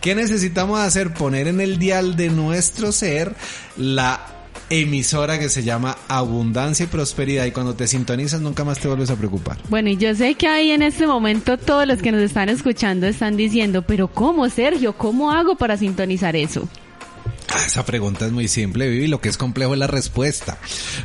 ¿Qué 0.02 0.16
necesitamos 0.16 0.80
hacer? 0.80 1.14
Poner 1.14 1.48
en 1.48 1.60
el 1.60 1.78
dial 1.78 2.16
de 2.16 2.30
nuestro 2.30 2.92
ser 2.92 3.36
la 3.76 4.39
emisora 4.70 5.40
que 5.40 5.50
se 5.50 5.64
llama 5.64 5.98
Abundancia 6.08 6.84
y 6.84 6.88
Prosperidad 6.88 7.46
y 7.46 7.52
cuando 7.52 7.76
te 7.76 7.88
sintonizas 7.88 8.42
nunca 8.42 8.64
más 8.64 8.80
te 8.80 8.88
vuelves 8.88 9.10
a 9.10 9.16
preocupar. 9.16 9.58
Bueno, 9.70 9.90
y 9.90 9.98
yo 9.98 10.14
sé 10.16 10.36
que 10.36 10.48
ahí 10.48 10.72
en 10.72 10.84
este 10.84 11.08
momento 11.08 11.58
todos 11.58 11.88
los 11.88 12.02
que 12.02 12.12
nos 12.12 12.22
están 12.22 12.50
escuchando 12.50 13.08
están 13.08 13.38
diciendo, 13.38 13.82
pero 13.82 14.08
¿cómo, 14.08 14.50
Sergio? 14.50 14.94
¿Cómo 14.94 15.32
hago 15.32 15.56
para 15.56 15.78
sintonizar 15.78 16.36
eso? 16.36 16.68
Ah, 17.52 17.66
esa 17.66 17.84
pregunta 17.84 18.28
es 18.28 18.32
muy 18.32 18.48
simple, 18.48 18.88
Vivi. 18.88 19.08
Lo 19.08 19.22
que 19.22 19.30
es 19.30 19.38
complejo 19.38 19.74
es 19.74 19.80
la 19.80 19.88
respuesta. 19.88 20.58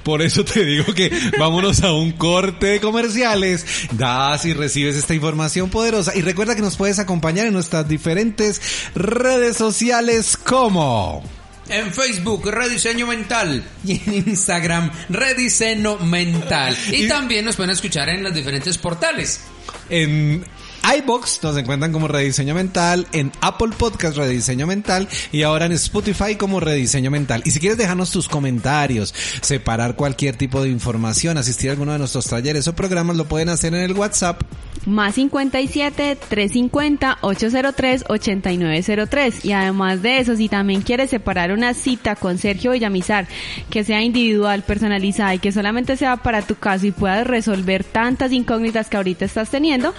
Por 0.03 0.21
eso 0.21 0.45
te 0.45 0.65
digo 0.65 0.93
que 0.95 1.11
vámonos 1.39 1.83
a 1.83 1.93
un 1.93 2.13
corte 2.13 2.67
de 2.67 2.81
comerciales. 2.81 3.65
Das 3.93 4.45
y 4.45 4.53
recibes 4.53 4.95
esta 4.97 5.15
información 5.15 5.71
poderosa. 5.71 6.15
Y 6.15 6.21
recuerda 6.21 6.55
que 6.55 6.63
nos 6.63 6.77
puedes 6.77 6.99
acompañar 6.99 7.47
en 7.47 7.55
nuestras 7.55 7.89
diferentes 7.89 8.61
redes 8.95 9.57
sociales 9.57 10.37
como... 10.37 11.23
En 11.69 11.93
Facebook, 11.93 12.47
Rediseño 12.51 13.07
Mental. 13.07 13.65
Y 13.85 13.93
en 14.07 14.15
Instagram, 14.29 14.91
Rediseño 15.09 15.99
Mental. 15.99 16.77
Y, 16.91 17.05
Y- 17.05 17.09
también 17.09 17.45
nos 17.45 17.57
pueden 17.57 17.71
escuchar 17.71 18.09
en 18.11 18.23
los 18.23 18.35
diferentes 18.35 18.77
portales. 18.79 19.41
En 19.89 20.45
iBox 20.85 21.43
nos 21.43 21.57
encuentran 21.57 21.93
como 21.93 22.09
Rediseño 22.09 22.55
Mental, 22.55 23.07
en 23.13 23.33
Apple 23.41 23.71
Podcast 23.77 24.19
Rediseño 24.19 24.67
Mental 24.67 25.09
y 25.33 25.43
ahora 25.43 25.65
en 25.65 25.73
Spotify 25.73 26.37
como 26.37 26.61
Rediseño 26.61 27.11
Mental. 27.11 27.43
Y 27.47 27.53
si 27.53 27.61
quieres 27.61 27.79
dejarnos 27.79 28.11
tus 28.11 28.29
comentarios, 28.29 29.15
separar 29.41 29.97
cualquier 29.97 30.37
tipo 30.37 30.63
de 30.63 30.69
información, 30.69 31.39
asistir 31.39 31.71
a 31.71 31.73
alguno 31.73 31.93
de 31.93 31.99
nuestros 31.99 32.27
talleres 32.27 32.69
o 32.69 32.75
programas, 32.75 33.17
lo 33.17 33.25
pueden 33.25 33.49
hacer 33.49 33.75
en 33.75 33.81
el 33.81 33.95
WhatsApp 33.95 34.43
Más 34.87 35.15
57 35.15 36.19
350 36.29 37.19
803 37.23 38.05
8903. 38.09 39.45
Y 39.45 39.53
además 39.53 40.03
de 40.03 40.19
eso, 40.19 40.37
si 40.37 40.49
también 40.49 40.83
quieres 40.83 41.09
separar 41.09 41.53
una 41.53 41.73
cita 41.73 42.17
con 42.17 42.37
Sergio 42.37 42.73
Villamizar, 42.73 43.27
que 43.71 43.85
sea 43.85 44.03
individual, 44.03 44.63
personalizada 44.63 45.35
y 45.35 45.39
que 45.39 45.53
solamente 45.53 45.97
sea 45.97 46.19
para 46.19 46.43
tu 46.43 46.57
caso 46.57 46.87
y 46.87 46.91
puedas 46.91 47.27
resolver 47.27 47.85
tantas 47.85 48.33
incógnitas 48.33 48.89
que 48.91 48.99
ahorita 48.99 49.25
estás 49.25 49.49
teniendo, 49.49 49.95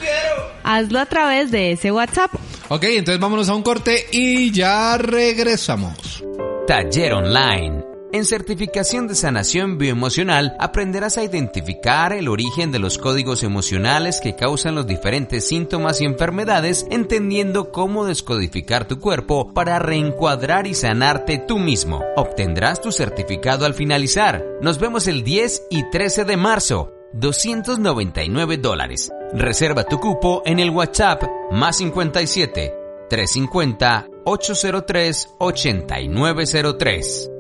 hazlo 0.76 1.00
a 1.00 1.06
través 1.06 1.52
de 1.52 1.72
ese 1.72 1.92
WhatsApp. 1.92 2.32
Ok, 2.70 2.84
entonces 2.86 3.20
vámonos 3.20 3.50
a 3.50 3.56
un 3.56 3.64
corte 3.64 4.06
y 4.12 4.52
ya 4.52 4.98
regresamos. 4.98 6.24
Taller 6.68 7.14
Online. 7.14 7.84
En 8.12 8.24
certificación 8.24 9.08
de 9.08 9.16
sanación 9.16 9.78
bioemocional 9.78 10.56
aprenderás 10.58 11.18
a 11.18 11.24
identificar 11.24 12.14
el 12.14 12.30
origen 12.30 12.72
de 12.72 12.80
los 12.80 12.98
códigos 12.98 13.44
emocionales 13.44 14.22
que 14.22 14.38
causan 14.38 14.74
los 14.74 14.88
diferentes 14.88 15.48
síntomas 15.48 16.00
y 16.00 16.06
enfermedades, 16.06 16.88
entendiendo 16.92 17.74
cómo 17.74 18.06
descodificar 18.06 18.88
tu 18.88 19.00
cuerpo 19.00 19.54
para 19.54 19.80
reencuadrar 19.80 20.66
y 20.66 20.76
sanarte 20.76 21.40
tú 21.40 21.60
mismo. 21.60 22.06
Obtendrás 22.16 22.80
tu 22.82 22.94
certificado 22.94 23.66
al 23.66 23.74
finalizar. 23.74 24.44
Nos 24.62 24.80
vemos 24.80 25.08
el 25.08 25.24
10 25.24 25.64
y 25.70 25.90
13 25.90 26.24
de 26.24 26.38
marzo. 26.38 26.95
299 27.16 28.58
dólares. 28.58 29.12
Reserva 29.34 29.86
tu 29.86 30.00
cupo 30.00 30.44
en 30.46 30.60
el 30.60 30.70
WhatsApp 30.70 31.24
más 31.52 31.78
57 31.78 32.74
350 33.10 34.08
803 34.26 35.30
8903. 35.40 37.32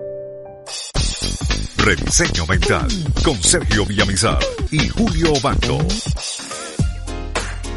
Rediseño 1.77 2.47
Mental 2.47 2.87
con 3.23 3.35
Sergio 3.35 3.85
Villamizar 3.85 4.39
y 4.71 4.87
Julio 4.87 5.33
Bando. 5.43 5.77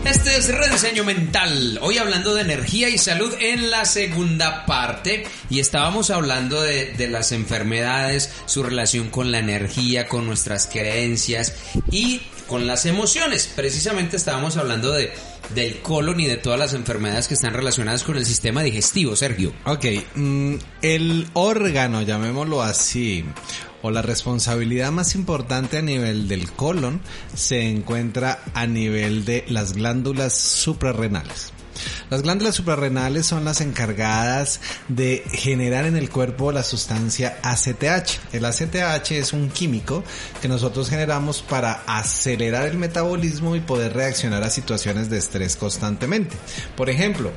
Este 0.05 0.37
es 0.37 0.49
Rediseño 0.55 1.05
Mental. 1.05 1.79
Hoy 1.83 1.99
hablando 1.99 2.35
de 2.35 2.43
energía 2.43 2.89
y 2.89 2.99
salud 2.99 3.35
en 3.41 3.71
la 3.71 3.85
segunda 3.85 4.65
parte. 4.65 5.27
Y 5.51 5.61
estábamos 5.61 6.11
hablando 6.11 6.63
de, 6.63 7.09
las 7.11 7.33
enfermedades, 7.33 8.33
su 8.47 8.63
relación 8.63 9.11
con 9.11 9.31
la 9.33 9.39
energía, 9.41 10.09
con 10.09 10.27
nuestras 10.27 10.67
creencias 10.67 11.55
y 11.91 12.23
con 12.47 12.67
las 12.67 12.87
emociones. 12.87 13.51
Precisamente 13.55 14.17
estábamos 14.17 14.57
hablando 14.57 14.93
de, 14.93 15.13
del 15.55 15.81
colon 15.81 16.21
y 16.21 16.27
de 16.27 16.37
todas 16.37 16.59
las 16.59 16.75
enfermedades 16.75 17.29
que 17.29 17.35
están 17.35 17.53
relacionadas 17.53 18.03
con 18.05 18.17
el 18.17 18.25
sistema 18.25 18.63
digestivo, 18.63 19.17
Sergio. 19.17 19.53
Ok, 19.67 19.85
mm, 20.15 20.55
el 20.81 21.27
órgano, 21.35 22.03
llamémoslo 22.03 22.63
así, 22.63 23.25
o 23.83 23.91
la 23.91 24.03
responsabilidad 24.03 24.91
más 24.93 25.15
importante 25.15 25.79
a 25.79 25.83
nivel 25.83 26.29
del 26.29 26.51
colon 26.51 27.01
se 27.35 27.69
encuentra 27.69 28.41
a 28.55 28.67
nivel 28.67 29.25
de 29.25 29.45
las 29.49 29.75
glándulas 29.75 30.35
suprarrenales. 30.35 31.53
Las 32.11 32.23
glándulas 32.23 32.55
suprarrenales 32.55 33.27
son 33.27 33.45
las 33.45 33.61
encargadas 33.61 34.61
de 34.89 35.23
generar 35.31 35.85
en 35.85 35.95
el 35.97 36.09
cuerpo 36.09 36.53
la 36.53 36.63
sustancia 36.63 37.39
ACTH. 37.43 38.33
El 38.33 38.47
ACTH 38.47 39.13
es 39.13 39.35
un 39.35 39.51
químico 39.51 40.03
que 40.41 40.49
nosotros 40.49 40.89
generamos 40.89 41.43
para 41.43 41.83
acelerar 41.87 42.67
el 42.67 42.79
metabolismo 42.79 43.57
y 43.57 43.61
poder 43.61 43.93
reaccionar 43.93 44.43
a 44.43 44.49
situaciones 44.49 45.11
de 45.11 45.19
estrés 45.19 45.57
constantemente. 45.57 46.35
Por 46.77 46.89
ejemplo, 46.89 47.31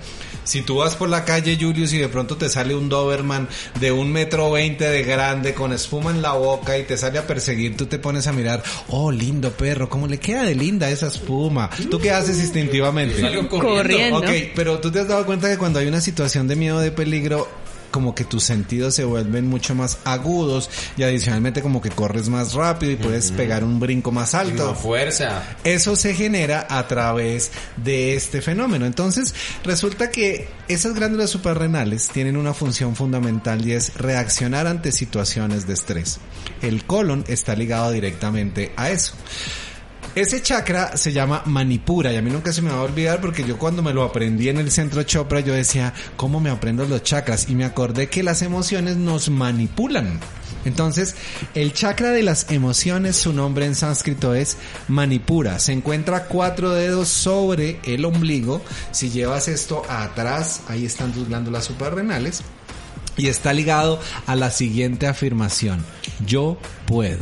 si 0.45 0.61
tú 0.61 0.77
vas 0.77 0.95
por 0.95 1.09
la 1.09 1.25
calle 1.25 1.57
Julius 1.59 1.91
y 1.91 1.97
de 1.97 2.07
pronto 2.07 2.37
te 2.37 2.47
sale 2.47 2.73
un 2.73 2.87
Doberman 2.87 3.49
de 3.79 3.91
un 3.91 4.11
metro 4.11 4.51
veinte 4.51 4.85
de 4.89 5.03
grande 5.03 5.53
con 5.53 5.73
espuma 5.73 6.11
en 6.11 6.21
la 6.21 6.33
boca 6.33 6.77
y 6.77 6.83
te 6.83 6.95
sale 6.97 7.19
a 7.19 7.27
perseguir, 7.27 7.75
tú 7.75 7.87
te 7.87 7.99
pones 7.99 8.27
a 8.27 8.31
mirar, 8.31 8.63
oh 8.87 9.11
lindo 9.11 9.51
perro, 9.51 9.89
cómo 9.89 10.07
le 10.07 10.17
queda 10.17 10.43
de 10.43 10.55
linda 10.55 10.89
esa 10.89 11.07
espuma. 11.07 11.69
¿Tú 11.89 11.99
qué 11.99 12.11
haces 12.11 12.39
instintivamente? 12.39 13.21
Corriendo. 13.49 14.21
Pero 14.61 14.79
tú 14.79 14.91
te 14.91 14.99
has 14.99 15.07
dado 15.07 15.25
cuenta 15.25 15.49
que 15.49 15.57
cuando 15.57 15.79
hay 15.79 15.87
una 15.87 16.01
situación 16.01 16.47
de 16.47 16.55
miedo, 16.55 16.79
de 16.79 16.91
peligro, 16.91 17.49
como 17.89 18.13
que 18.13 18.25
tus 18.25 18.43
sentidos 18.43 18.93
se 18.93 19.03
vuelven 19.03 19.47
mucho 19.47 19.73
más 19.73 19.97
agudos 20.05 20.69
y 20.97 21.01
adicionalmente 21.01 21.63
como 21.63 21.81
que 21.81 21.89
corres 21.89 22.29
más 22.29 22.53
rápido 22.53 22.91
y 22.91 22.95
puedes 22.95 23.31
pegar 23.31 23.63
un 23.63 23.79
brinco 23.79 24.11
más 24.11 24.35
alto. 24.35 24.75
Fuerza. 24.75 25.41
Eso 25.63 25.95
se 25.95 26.13
genera 26.13 26.67
a 26.69 26.87
través 26.87 27.49
de 27.75 28.13
este 28.13 28.39
fenómeno. 28.43 28.85
Entonces, 28.85 29.33
resulta 29.63 30.11
que 30.11 30.47
esas 30.67 30.93
glándulas 30.93 31.31
suprarrenales 31.31 32.09
tienen 32.09 32.37
una 32.37 32.53
función 32.53 32.95
fundamental 32.95 33.67
y 33.67 33.71
es 33.71 33.95
reaccionar 33.95 34.67
ante 34.67 34.91
situaciones 34.91 35.65
de 35.65 35.73
estrés. 35.73 36.19
El 36.61 36.85
colon 36.85 37.25
está 37.27 37.55
ligado 37.55 37.89
directamente 37.89 38.73
a 38.75 38.91
eso. 38.91 39.15
Ese 40.13 40.41
chakra 40.41 40.97
se 40.97 41.13
llama 41.13 41.41
Manipura 41.45 42.11
y 42.11 42.17
a 42.17 42.21
mí 42.21 42.29
nunca 42.29 42.51
se 42.51 42.61
me 42.61 42.69
va 42.69 42.79
a 42.79 42.83
olvidar 42.83 43.21
porque 43.21 43.45
yo 43.45 43.57
cuando 43.57 43.81
me 43.81 43.93
lo 43.93 44.03
aprendí 44.03 44.49
en 44.49 44.57
el 44.57 44.69
centro 44.69 45.03
Chopra 45.03 45.39
yo 45.39 45.53
decía, 45.53 45.93
¿cómo 46.17 46.41
me 46.41 46.49
aprendo 46.49 46.85
los 46.85 47.01
chakras? 47.01 47.49
Y 47.49 47.55
me 47.55 47.63
acordé 47.63 48.09
que 48.09 48.21
las 48.21 48.41
emociones 48.41 48.97
nos 48.97 49.29
manipulan. 49.29 50.19
Entonces, 50.65 51.15
el 51.55 51.71
chakra 51.71 52.11
de 52.11 52.23
las 52.23 52.51
emociones, 52.51 53.15
su 53.15 53.31
nombre 53.31 53.65
en 53.65 53.73
sánscrito 53.73 54.35
es 54.35 54.57
Manipura. 54.89 55.59
Se 55.59 55.71
encuentra 55.71 56.25
cuatro 56.25 56.71
dedos 56.71 57.07
sobre 57.07 57.79
el 57.83 58.03
ombligo. 58.03 58.61
Si 58.91 59.09
llevas 59.09 59.47
esto 59.47 59.83
atrás, 59.87 60.61
ahí 60.67 60.85
están 60.85 61.13
tus 61.13 61.29
glándulas 61.29 61.63
suprarrenales. 61.63 62.43
Y 63.17 63.27
está 63.27 63.53
ligado 63.53 63.99
a 64.25 64.35
la 64.35 64.51
siguiente 64.51 65.07
afirmación. 65.07 65.83
Yo 66.25 66.57
puedo. 66.85 67.19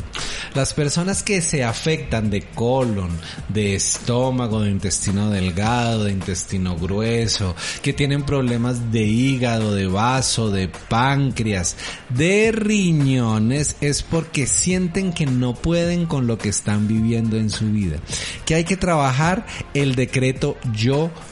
Las 0.54 0.74
personas 0.74 1.22
que 1.22 1.42
se 1.42 1.64
afectan 1.64 2.30
de 2.30 2.42
colon, 2.42 3.10
de 3.50 3.76
estómago, 3.76 4.62
de 4.62 4.72
intestino 4.72 5.30
delgado, 5.30 6.06
de 6.06 6.12
intestino 6.12 6.76
grueso, 6.76 7.56
que 7.82 7.94
tienen 7.94 8.24
problemas 8.24 8.92
de 8.92 9.04
hígado, 9.04 9.76
de 9.76 9.88
vaso, 9.88 10.50
de 10.50 10.68
páncreas, 10.68 11.76
de 12.10 12.52
riñones, 12.52 13.76
es 13.82 14.02
porque 14.02 14.48
sienten 14.48 15.14
que 15.14 15.26
no 15.26 15.54
pueden 15.54 16.06
con 16.06 16.26
lo 16.26 16.38
que 16.38 16.50
están 16.50 16.88
viviendo 16.88 17.38
en 17.38 17.50
su 17.50 17.70
vida. 17.72 17.98
Que 18.46 18.56
hay 18.56 18.64
que 18.64 18.78
trabajar 18.78 19.46
el 19.74 19.96
decreto 19.96 20.58
yo 20.74 21.10
puedo. 21.10 21.29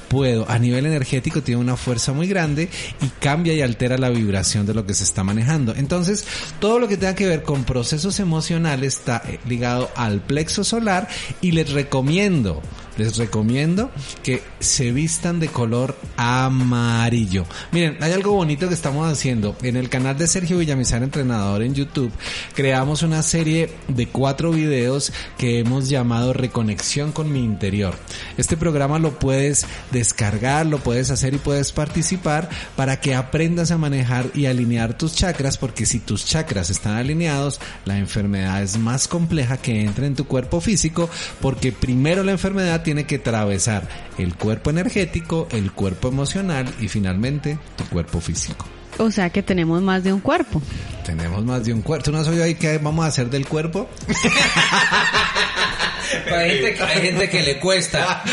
A 0.47 0.57
nivel 0.57 0.85
energético 0.85 1.41
tiene 1.41 1.59
una 1.59 1.75
fuerza 1.75 2.13
muy 2.13 2.27
grande 2.27 2.69
y 3.01 3.07
cambia 3.19 3.53
y 3.53 3.61
altera 3.61 3.97
la 3.97 4.09
vibración 4.09 4.65
de 4.65 4.73
lo 4.73 4.85
que 4.85 4.93
se 4.93 5.03
está 5.03 5.23
manejando. 5.23 5.75
Entonces, 5.75 6.25
todo 6.59 6.79
lo 6.79 6.87
que 6.87 6.97
tenga 6.97 7.13
que 7.13 7.27
ver 7.27 7.43
con 7.43 7.65
procesos 7.65 8.19
emocionales 8.19 8.97
está 8.99 9.21
eh, 9.27 9.39
ligado 9.47 9.91
al 9.95 10.21
plexo 10.21 10.63
solar 10.63 11.07
y 11.41 11.51
les 11.51 11.71
recomiendo 11.71 12.61
les 12.97 13.17
recomiendo 13.17 13.91
que 14.23 14.43
se 14.59 14.91
vistan 14.91 15.39
de 15.39 15.47
color 15.47 15.95
amarillo. 16.17 17.45
Miren, 17.71 17.97
hay 18.01 18.11
algo 18.11 18.33
bonito 18.33 18.67
que 18.67 18.73
estamos 18.73 19.11
haciendo. 19.11 19.55
En 19.61 19.77
el 19.77 19.89
canal 19.89 20.17
de 20.17 20.27
Sergio 20.27 20.57
Villamizar 20.57 21.03
Entrenador 21.03 21.61
en 21.61 21.73
YouTube, 21.73 22.11
creamos 22.53 23.03
una 23.03 23.21
serie 23.21 23.69
de 23.87 24.07
cuatro 24.07 24.51
videos 24.51 25.13
que 25.37 25.59
hemos 25.59 25.89
llamado 25.89 26.33
Reconexión 26.33 27.11
con 27.11 27.31
mi 27.31 27.43
interior. 27.43 27.95
Este 28.37 28.57
programa 28.57 28.99
lo 28.99 29.19
puedes 29.19 29.65
descargar, 29.91 30.65
lo 30.65 30.79
puedes 30.79 31.11
hacer 31.11 31.33
y 31.33 31.37
puedes 31.37 31.71
participar 31.71 32.49
para 32.75 32.99
que 32.99 33.15
aprendas 33.15 33.71
a 33.71 33.77
manejar 33.77 34.27
y 34.33 34.45
alinear 34.45 34.97
tus 34.97 35.15
chakras, 35.15 35.57
porque 35.57 35.85
si 35.85 35.99
tus 35.99 36.25
chakras 36.25 36.69
están 36.69 36.95
alineados, 36.95 37.59
la 37.85 37.97
enfermedad 37.97 38.61
es 38.61 38.77
más 38.77 39.07
compleja 39.07 39.57
que 39.57 39.81
entre 39.81 40.07
en 40.07 40.15
tu 40.15 40.25
cuerpo 40.25 40.61
físico, 40.61 41.09
porque 41.41 41.71
primero 41.71 42.23
la 42.23 42.31
enfermedad 42.31 42.83
tiene 42.87 43.03
que 43.03 43.17
atravesar 43.17 43.85
el 44.17 44.35
cuerpo 44.35 44.69
energético, 44.69 45.49
el 45.51 45.73
cuerpo 45.73 46.07
emocional 46.07 46.73
y 46.79 46.87
finalmente 46.87 47.59
tu 47.75 47.83
cuerpo 47.83 48.21
físico. 48.21 48.65
O 48.97 49.11
sea 49.11 49.29
que 49.29 49.43
tenemos 49.43 49.81
más 49.81 50.05
de 50.05 50.13
un 50.13 50.21
cuerpo. 50.21 50.61
Tenemos 51.05 51.43
más 51.43 51.65
de 51.65 51.73
un 51.73 51.81
cuerpo. 51.81 52.05
¿Tú 52.05 52.11
no 52.13 52.19
has 52.19 52.29
oído 52.29 52.45
ahí 52.45 52.55
qué 52.55 52.77
vamos 52.77 53.03
a 53.03 53.09
hacer 53.09 53.29
del 53.29 53.45
cuerpo? 53.45 53.89
hay, 56.33 56.61
gente, 56.61 56.81
hay 56.81 57.01
gente 57.01 57.29
que 57.29 57.43
le 57.43 57.59
cuesta. 57.59 58.23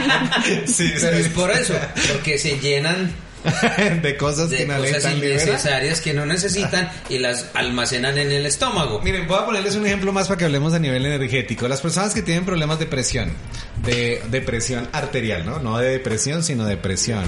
sí, 0.64 0.94
Pero 0.98 1.18
es 1.18 1.28
por 1.28 1.50
eso, 1.50 1.74
porque 2.10 2.38
se 2.38 2.58
llenan 2.58 3.12
de 4.02 4.16
cosas, 4.16 4.50
que 4.50 4.66
cosas 4.66 5.14
innecesarias 5.14 6.00
que 6.00 6.12
no 6.12 6.26
necesitan 6.26 6.90
y 7.08 7.18
las 7.18 7.46
almacenan 7.54 8.18
en 8.18 8.30
el 8.30 8.46
estómago. 8.46 9.00
Miren, 9.02 9.26
voy 9.26 9.38
a 9.38 9.46
ponerles 9.46 9.76
un 9.76 9.86
ejemplo 9.86 10.12
más 10.12 10.28
para 10.28 10.38
que 10.38 10.44
hablemos 10.44 10.74
a 10.74 10.78
nivel 10.78 11.04
energético. 11.06 11.68
Las 11.68 11.80
personas 11.80 12.14
que 12.14 12.22
tienen 12.22 12.44
problemas 12.44 12.78
de 12.78 12.86
presión, 12.86 13.32
de 13.84 14.22
depresión 14.30 14.88
arterial, 14.92 15.46
¿no? 15.46 15.58
No 15.58 15.78
de 15.78 15.90
depresión, 15.90 16.42
sino 16.42 16.64
de 16.66 16.76
presión. 16.76 17.24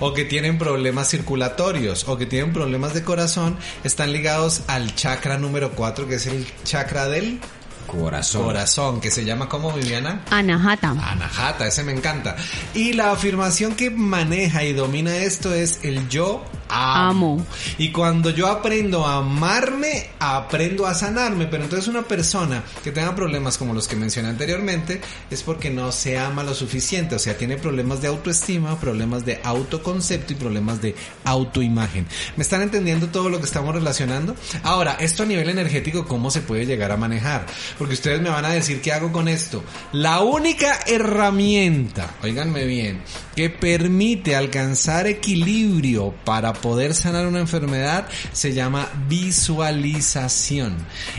O 0.00 0.14
que 0.14 0.24
tienen 0.24 0.58
problemas 0.58 1.08
circulatorios 1.08 2.04
o 2.08 2.16
que 2.16 2.26
tienen 2.26 2.52
problemas 2.52 2.94
de 2.94 3.02
corazón, 3.02 3.58
están 3.84 4.12
ligados 4.12 4.62
al 4.66 4.94
chakra 4.94 5.38
número 5.38 5.72
4, 5.72 6.08
que 6.08 6.16
es 6.16 6.26
el 6.26 6.46
chakra 6.64 7.08
del 7.08 7.40
Corazón. 7.86 8.44
Corazón, 8.44 9.00
que 9.00 9.10
se 9.10 9.24
llama 9.24 9.48
como 9.48 9.72
Viviana? 9.72 10.22
Anahata. 10.30 10.90
Anahata, 10.90 11.66
ese 11.66 11.82
me 11.82 11.92
encanta. 11.92 12.36
Y 12.74 12.92
la 12.92 13.12
afirmación 13.12 13.74
que 13.74 13.90
maneja 13.90 14.64
y 14.64 14.72
domina 14.72 15.16
esto 15.16 15.54
es 15.54 15.80
el 15.82 16.08
yo 16.08 16.44
amo. 16.68 17.44
Y 17.78 17.92
cuando 17.92 18.30
yo 18.30 18.48
aprendo 18.48 19.06
a 19.06 19.18
amarme, 19.18 20.10
aprendo 20.18 20.86
a 20.86 20.94
sanarme. 20.94 21.46
Pero 21.46 21.64
entonces 21.64 21.88
una 21.88 22.02
persona 22.02 22.62
que 22.82 22.92
tenga 22.92 23.14
problemas 23.14 23.58
como 23.58 23.74
los 23.74 23.88
que 23.88 23.96
mencioné 23.96 24.28
anteriormente 24.28 25.00
es 25.30 25.42
porque 25.42 25.70
no 25.70 25.92
se 25.92 26.18
ama 26.18 26.42
lo 26.42 26.54
suficiente. 26.54 27.14
O 27.14 27.18
sea, 27.18 27.36
tiene 27.36 27.56
problemas 27.56 28.00
de 28.00 28.08
autoestima, 28.08 28.78
problemas 28.78 29.24
de 29.24 29.40
autoconcepto 29.42 30.32
y 30.32 30.36
problemas 30.36 30.80
de 30.80 30.94
autoimagen. 31.24 32.06
¿Me 32.36 32.42
están 32.42 32.62
entendiendo 32.62 33.08
todo 33.08 33.28
lo 33.28 33.38
que 33.38 33.46
estamos 33.46 33.74
relacionando? 33.74 34.34
Ahora, 34.62 34.96
esto 35.00 35.22
a 35.22 35.26
nivel 35.26 35.48
energético, 35.48 36.06
¿cómo 36.06 36.30
se 36.30 36.40
puede 36.40 36.66
llegar 36.66 36.92
a 36.92 36.96
manejar? 36.96 37.46
Porque 37.78 37.94
ustedes 37.94 38.20
me 38.20 38.30
van 38.30 38.44
a 38.44 38.50
decir, 38.50 38.80
¿qué 38.80 38.92
hago 38.92 39.12
con 39.12 39.28
esto? 39.28 39.62
La 39.92 40.20
única 40.20 40.80
herramienta, 40.86 42.14
oíganme 42.22 42.64
bien, 42.64 43.02
que 43.34 43.50
permite 43.50 44.34
alcanzar 44.34 45.06
equilibrio 45.06 46.14
para 46.24 46.52
poder 46.56 46.94
sanar 46.94 47.26
una 47.26 47.40
enfermedad 47.40 48.06
se 48.32 48.52
llama 48.52 48.88
visualización. 49.08 50.76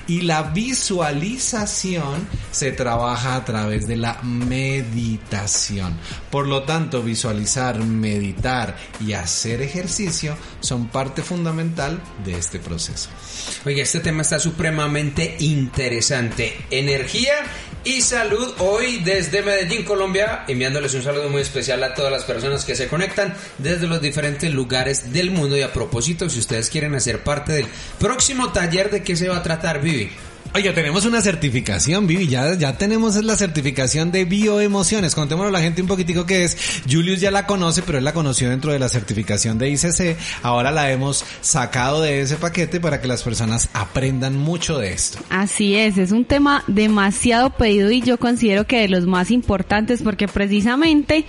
Y 0.07 0.21
la 0.21 0.43
visualización 0.43 2.27
se 2.51 2.71
trabaja 2.71 3.35
a 3.35 3.45
través 3.45 3.87
de 3.87 3.97
la 3.97 4.21
meditación. 4.23 5.97
Por 6.29 6.47
lo 6.47 6.63
tanto, 6.63 7.01
visualizar, 7.01 7.79
meditar 7.79 8.77
y 8.99 9.13
hacer 9.13 9.61
ejercicio 9.61 10.37
son 10.59 10.87
parte 10.87 11.21
fundamental 11.21 11.99
de 12.25 12.37
este 12.37 12.59
proceso. 12.59 13.09
Oye, 13.65 13.81
este 13.81 13.99
tema 13.99 14.21
está 14.21 14.39
supremamente 14.39 15.37
interesante. 15.39 16.65
Energía 16.69 17.33
y 17.83 18.01
salud 18.01 18.53
hoy 18.59 19.01
desde 19.03 19.41
Medellín, 19.41 19.83
Colombia, 19.83 20.43
enviándoles 20.47 20.93
un 20.93 21.03
saludo 21.03 21.29
muy 21.29 21.41
especial 21.41 21.83
a 21.83 21.93
todas 21.93 22.11
las 22.11 22.23
personas 22.23 22.65
que 22.65 22.75
se 22.75 22.87
conectan 22.87 23.33
desde 23.57 23.87
los 23.87 24.01
diferentes 24.01 24.51
lugares 24.51 25.13
del 25.13 25.31
mundo. 25.31 25.57
Y 25.57 25.61
a 25.61 25.73
propósito, 25.73 26.29
si 26.29 26.39
ustedes 26.39 26.69
quieren 26.69 26.95
hacer 26.95 27.23
parte 27.23 27.53
del 27.53 27.67
próximo 27.99 28.51
taller, 28.51 28.91
¿de 28.91 29.03
qué 29.03 29.15
se 29.15 29.29
va 29.29 29.37
a 29.37 29.43
tratar, 29.43 29.81
Vivi? 29.81 30.11
Oye, 30.53 30.71
tenemos 30.73 31.05
una 31.05 31.21
certificación, 31.21 32.07
Vivi, 32.07 32.27
ya, 32.27 32.55
ya 32.55 32.77
tenemos 32.77 33.15
la 33.23 33.35
certificación 33.35 34.11
de 34.11 34.25
bioemociones. 34.25 35.13
Contémoslo 35.13 35.49
a 35.49 35.51
la 35.51 35.61
gente 35.61 35.81
un 35.81 35.87
poquitico 35.87 36.25
que 36.25 36.43
es. 36.43 36.81
Julius 36.89 37.19
ya 37.19 37.31
la 37.31 37.45
conoce, 37.45 37.83
pero 37.83 37.97
él 37.97 38.03
la 38.03 38.13
conoció 38.13 38.49
dentro 38.49 38.71
de 38.71 38.79
la 38.79 38.89
certificación 38.89 39.57
de 39.57 39.69
ICC. 39.69 40.17
Ahora 40.41 40.71
la 40.71 40.91
hemos 40.91 41.23
sacado 41.41 42.01
de 42.01 42.21
ese 42.21 42.37
paquete 42.37 42.79
para 42.79 43.01
que 43.01 43.07
las 43.07 43.23
personas 43.23 43.69
aprendan 43.73 44.37
mucho 44.37 44.77
de 44.79 44.93
esto. 44.93 45.19
Así 45.29 45.75
es, 45.75 45.97
es 45.97 46.11
un 46.11 46.25
tema 46.25 46.63
demasiado 46.67 47.51
pedido 47.51 47.91
y 47.91 48.01
yo 48.01 48.17
considero 48.17 48.65
que 48.65 48.81
de 48.81 48.87
los 48.87 49.05
más 49.05 49.31
importantes 49.31 50.01
porque 50.01 50.27
precisamente 50.27 51.25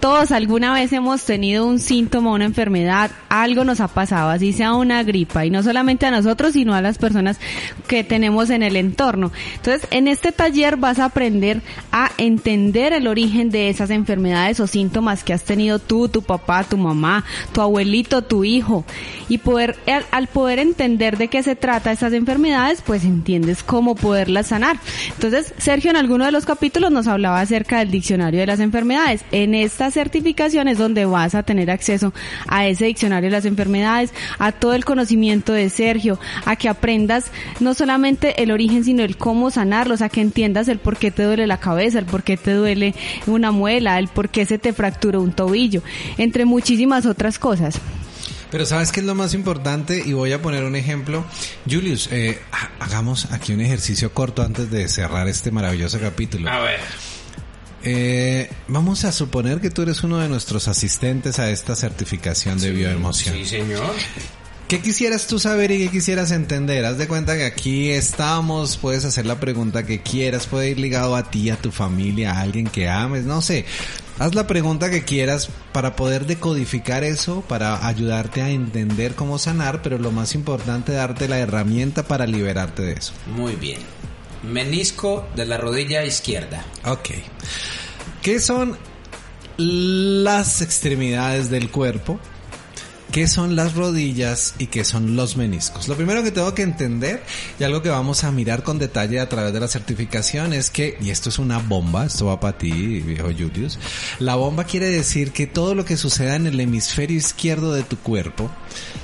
todos 0.00 0.32
alguna 0.32 0.72
vez 0.72 0.92
hemos 0.92 1.24
tenido 1.24 1.66
un 1.66 1.78
síntoma, 1.78 2.32
una 2.32 2.44
enfermedad, 2.44 3.10
algo 3.28 3.64
nos 3.64 3.80
ha 3.80 3.88
pasado, 3.88 4.30
así 4.30 4.52
sea 4.52 4.74
una 4.74 5.02
gripa 5.02 5.44
y 5.44 5.50
no 5.50 5.62
solamente 5.62 6.06
a 6.06 6.10
nosotros, 6.10 6.52
sino 6.52 6.74
a 6.74 6.80
las 6.80 6.98
personas 6.98 7.38
que 7.86 8.04
tenemos 8.04 8.50
en 8.50 8.62
el 8.62 8.69
entorno. 8.76 9.32
Entonces, 9.56 9.86
en 9.90 10.08
este 10.08 10.32
taller 10.32 10.76
vas 10.76 10.98
a 10.98 11.06
aprender 11.06 11.62
a 11.92 12.10
entender 12.18 12.92
el 12.92 13.06
origen 13.06 13.50
de 13.50 13.68
esas 13.68 13.90
enfermedades 13.90 14.60
o 14.60 14.66
síntomas 14.66 15.24
que 15.24 15.32
has 15.32 15.44
tenido 15.44 15.78
tú, 15.78 16.08
tu 16.08 16.22
papá, 16.22 16.64
tu 16.64 16.76
mamá, 16.76 17.24
tu 17.52 17.60
abuelito, 17.60 18.22
tu 18.22 18.44
hijo. 18.44 18.84
Y 19.28 19.38
poder, 19.38 19.76
al, 20.10 20.26
poder 20.26 20.58
entender 20.58 21.16
de 21.16 21.28
qué 21.28 21.42
se 21.42 21.56
trata 21.56 21.92
esas 21.92 22.12
enfermedades, 22.12 22.82
pues 22.82 23.04
entiendes 23.04 23.62
cómo 23.62 23.94
poderlas 23.94 24.48
sanar. 24.48 24.78
Entonces, 25.14 25.54
Sergio 25.58 25.90
en 25.90 25.96
alguno 25.96 26.24
de 26.24 26.32
los 26.32 26.46
capítulos 26.46 26.90
nos 26.90 27.06
hablaba 27.06 27.40
acerca 27.40 27.78
del 27.78 27.90
diccionario 27.90 28.40
de 28.40 28.46
las 28.46 28.60
enfermedades. 28.60 29.24
En 29.30 29.54
esta 29.54 29.90
certificación 29.90 30.68
es 30.68 30.78
donde 30.78 31.04
vas 31.04 31.34
a 31.34 31.42
tener 31.42 31.70
acceso 31.70 32.12
a 32.46 32.66
ese 32.66 32.86
diccionario 32.86 33.28
de 33.28 33.36
las 33.36 33.44
enfermedades, 33.44 34.12
a 34.38 34.52
todo 34.52 34.74
el 34.74 34.84
conocimiento 34.84 35.52
de 35.52 35.70
Sergio, 35.70 36.18
a 36.44 36.56
que 36.56 36.68
aprendas 36.68 37.30
no 37.60 37.74
solamente 37.74 38.42
el 38.42 38.49
origen, 38.52 38.84
sino 38.84 39.02
el 39.02 39.16
cómo 39.16 39.50
sanarlo, 39.50 39.94
o 39.94 39.96
sea, 39.96 40.08
que 40.08 40.20
entiendas 40.20 40.68
el 40.68 40.78
por 40.78 40.96
qué 40.96 41.10
te 41.10 41.22
duele 41.22 41.46
la 41.46 41.58
cabeza, 41.58 41.98
el 41.98 42.06
por 42.06 42.22
qué 42.22 42.36
te 42.36 42.52
duele 42.52 42.94
una 43.26 43.50
muela, 43.50 43.98
el 43.98 44.08
por 44.08 44.28
qué 44.28 44.46
se 44.46 44.58
te 44.58 44.72
fracturó 44.72 45.20
un 45.20 45.32
tobillo, 45.32 45.82
entre 46.18 46.44
muchísimas 46.44 47.06
otras 47.06 47.38
cosas. 47.38 47.80
Pero 48.50 48.66
sabes 48.66 48.90
qué 48.90 49.00
es 49.00 49.06
lo 49.06 49.14
más 49.14 49.32
importante 49.34 50.02
y 50.04 50.12
voy 50.12 50.32
a 50.32 50.42
poner 50.42 50.64
un 50.64 50.74
ejemplo. 50.74 51.24
Julius, 51.70 52.08
eh, 52.10 52.40
hagamos 52.80 53.30
aquí 53.30 53.52
un 53.52 53.60
ejercicio 53.60 54.12
corto 54.12 54.42
antes 54.42 54.70
de 54.70 54.88
cerrar 54.88 55.28
este 55.28 55.52
maravilloso 55.52 56.00
capítulo. 56.00 56.50
A 56.50 56.58
ver. 56.58 56.80
Eh, 57.82 58.50
vamos 58.68 59.04
a 59.04 59.12
suponer 59.12 59.60
que 59.60 59.70
tú 59.70 59.82
eres 59.82 60.02
uno 60.02 60.18
de 60.18 60.28
nuestros 60.28 60.68
asistentes 60.68 61.38
a 61.38 61.50
esta 61.50 61.76
certificación 61.76 62.58
de 62.58 62.72
bioemoción. 62.72 63.36
Sí, 63.36 63.46
señor. 63.46 63.94
¿Qué 64.70 64.80
quisieras 64.80 65.26
tú 65.26 65.40
saber 65.40 65.72
y 65.72 65.78
qué 65.78 65.88
quisieras 65.88 66.30
entender? 66.30 66.84
Haz 66.84 66.96
de 66.96 67.08
cuenta 67.08 67.36
que 67.36 67.42
aquí 67.44 67.90
estamos, 67.90 68.76
puedes 68.76 69.04
hacer 69.04 69.26
la 69.26 69.40
pregunta 69.40 69.84
que 69.84 70.00
quieras, 70.00 70.46
puede 70.46 70.70
ir 70.70 70.78
ligado 70.78 71.16
a 71.16 71.28
ti, 71.28 71.50
a 71.50 71.56
tu 71.56 71.72
familia, 71.72 72.34
a 72.34 72.42
alguien 72.42 72.68
que 72.68 72.88
ames, 72.88 73.24
no 73.24 73.42
sé. 73.42 73.64
Haz 74.20 74.36
la 74.36 74.46
pregunta 74.46 74.88
que 74.88 75.02
quieras 75.02 75.50
para 75.72 75.96
poder 75.96 76.24
decodificar 76.24 77.02
eso, 77.02 77.40
para 77.48 77.84
ayudarte 77.84 78.42
a 78.42 78.50
entender 78.50 79.16
cómo 79.16 79.40
sanar, 79.40 79.82
pero 79.82 79.98
lo 79.98 80.12
más 80.12 80.36
importante, 80.36 80.92
darte 80.92 81.26
la 81.26 81.40
herramienta 81.40 82.04
para 82.04 82.28
liberarte 82.28 82.82
de 82.82 82.92
eso. 82.92 83.12
Muy 83.26 83.56
bien. 83.56 83.80
Menisco 84.44 85.26
de 85.34 85.46
la 85.46 85.56
rodilla 85.56 86.04
izquierda. 86.04 86.64
Ok. 86.84 87.08
¿Qué 88.22 88.38
son 88.38 88.78
las 89.56 90.62
extremidades 90.62 91.50
del 91.50 91.72
cuerpo? 91.72 92.20
Qué 93.10 93.26
son 93.26 93.56
las 93.56 93.74
rodillas 93.74 94.54
y 94.58 94.66
qué 94.66 94.84
son 94.84 95.16
los 95.16 95.36
meniscos. 95.36 95.88
Lo 95.88 95.96
primero 95.96 96.22
que 96.22 96.30
tengo 96.30 96.54
que 96.54 96.62
entender 96.62 97.22
y 97.58 97.64
algo 97.64 97.82
que 97.82 97.88
vamos 97.88 98.24
a 98.24 98.30
mirar 98.30 98.62
con 98.62 98.78
detalle 98.78 99.20
a 99.20 99.28
través 99.28 99.52
de 99.52 99.60
la 99.60 99.68
certificación 99.68 100.52
es 100.52 100.70
que, 100.70 100.96
y 101.00 101.10
esto 101.10 101.28
es 101.28 101.38
una 101.38 101.58
bomba, 101.58 102.06
esto 102.06 102.26
va 102.26 102.40
para 102.40 102.58
ti, 102.58 103.00
viejo 103.00 103.28
Julius, 103.28 103.78
la 104.18 104.36
bomba 104.36 104.64
quiere 104.64 104.88
decir 104.88 105.32
que 105.32 105.46
todo 105.46 105.74
lo 105.74 105.84
que 105.84 105.96
suceda 105.96 106.36
en 106.36 106.46
el 106.46 106.60
hemisferio 106.60 107.16
izquierdo 107.16 107.72
de 107.72 107.82
tu 107.82 107.98
cuerpo 107.98 108.50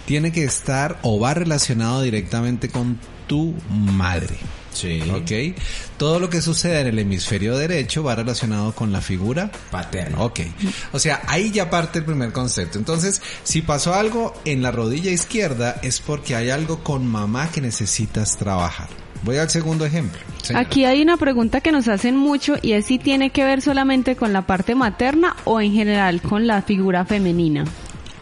tiene 0.06 0.32
que 0.32 0.44
estar 0.44 0.98
o 1.02 1.18
va 1.18 1.34
relacionado 1.34 2.02
directamente 2.02 2.68
con 2.68 2.98
tu 3.26 3.54
madre. 3.70 4.36
Sí. 4.76 5.02
¿Ok? 5.10 5.58
Todo 5.96 6.20
lo 6.20 6.28
que 6.28 6.42
sucede 6.42 6.80
en 6.82 6.88
el 6.88 6.98
hemisferio 6.98 7.56
derecho 7.56 8.02
va 8.02 8.14
relacionado 8.14 8.72
con 8.72 8.92
la 8.92 9.00
figura 9.00 9.50
Paterno. 9.70 10.24
Ok. 10.24 10.40
O 10.92 10.98
sea, 10.98 11.22
ahí 11.26 11.50
ya 11.50 11.70
parte 11.70 12.00
el 12.00 12.04
primer 12.04 12.32
concepto. 12.32 12.78
Entonces, 12.78 13.22
si 13.42 13.62
pasó 13.62 13.94
algo 13.94 14.34
en 14.44 14.62
la 14.62 14.70
rodilla 14.70 15.10
izquierda, 15.10 15.80
es 15.82 16.00
porque 16.00 16.36
hay 16.36 16.50
algo 16.50 16.84
con 16.84 17.06
mamá 17.06 17.50
que 17.50 17.62
necesitas 17.62 18.36
trabajar. 18.36 18.88
Voy 19.22 19.38
al 19.38 19.48
segundo 19.48 19.86
ejemplo. 19.86 20.20
Señora. 20.42 20.66
Aquí 20.66 20.84
hay 20.84 21.00
una 21.00 21.16
pregunta 21.16 21.60
que 21.62 21.72
nos 21.72 21.88
hacen 21.88 22.16
mucho 22.16 22.56
y 22.60 22.72
es 22.72 22.86
si 22.86 22.98
tiene 22.98 23.30
que 23.30 23.44
ver 23.44 23.62
solamente 23.62 24.14
con 24.14 24.32
la 24.32 24.42
parte 24.42 24.74
materna 24.74 25.34
o 25.44 25.60
en 25.60 25.72
general 25.72 26.20
con 26.20 26.46
la 26.46 26.60
figura 26.62 27.06
femenina. 27.06 27.64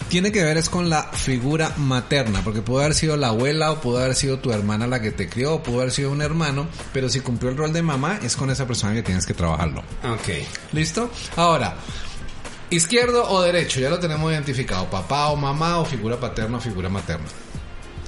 Tiene 0.09 0.31
que 0.31 0.45
ver 0.45 0.57
es 0.57 0.69
con 0.69 0.91
la 0.91 1.05
figura 1.05 1.73
materna, 1.77 2.43
porque 2.45 2.63
pudo 2.63 2.81
haber 2.81 2.95
sido 2.95 3.17
la 3.17 3.29
abuela 3.29 3.73
o 3.73 3.81
pudo 3.81 3.99
haber 3.99 4.15
sido 4.15 4.39
tu 4.39 4.53
hermana 4.53 4.87
la 4.87 5.01
que 5.01 5.11
te 5.11 5.29
crió 5.29 5.55
o 5.55 5.63
pudo 5.63 5.81
haber 5.81 5.93
sido 5.93 6.11
un 6.13 6.23
hermano, 6.23 6.69
pero 6.93 7.09
si 7.09 7.21
cumplió 7.21 7.51
el 7.51 7.57
rol 7.57 7.73
de 7.73 7.83
mamá, 7.83 8.21
es 8.23 8.37
con 8.37 8.51
esa 8.51 8.67
persona 8.67 8.95
que 8.95 9.03
tienes 9.03 9.27
que 9.27 9.35
trabajarlo. 9.35 9.81
Ok. 10.05 10.47
¿Listo? 10.73 11.11
Ahora, 11.37 11.77
izquierdo 12.71 13.29
o 13.29 13.43
derecho, 13.43 13.81
ya 13.81 13.91
lo 13.91 13.99
tenemos 13.99 14.31
identificado, 14.31 14.89
papá 14.89 15.29
o 15.29 15.37
mamá 15.37 15.79
o 15.79 15.85
figura 15.85 16.21
paterna 16.21 16.59
o 16.59 16.61
figura 16.61 16.89
materna. 16.89 17.27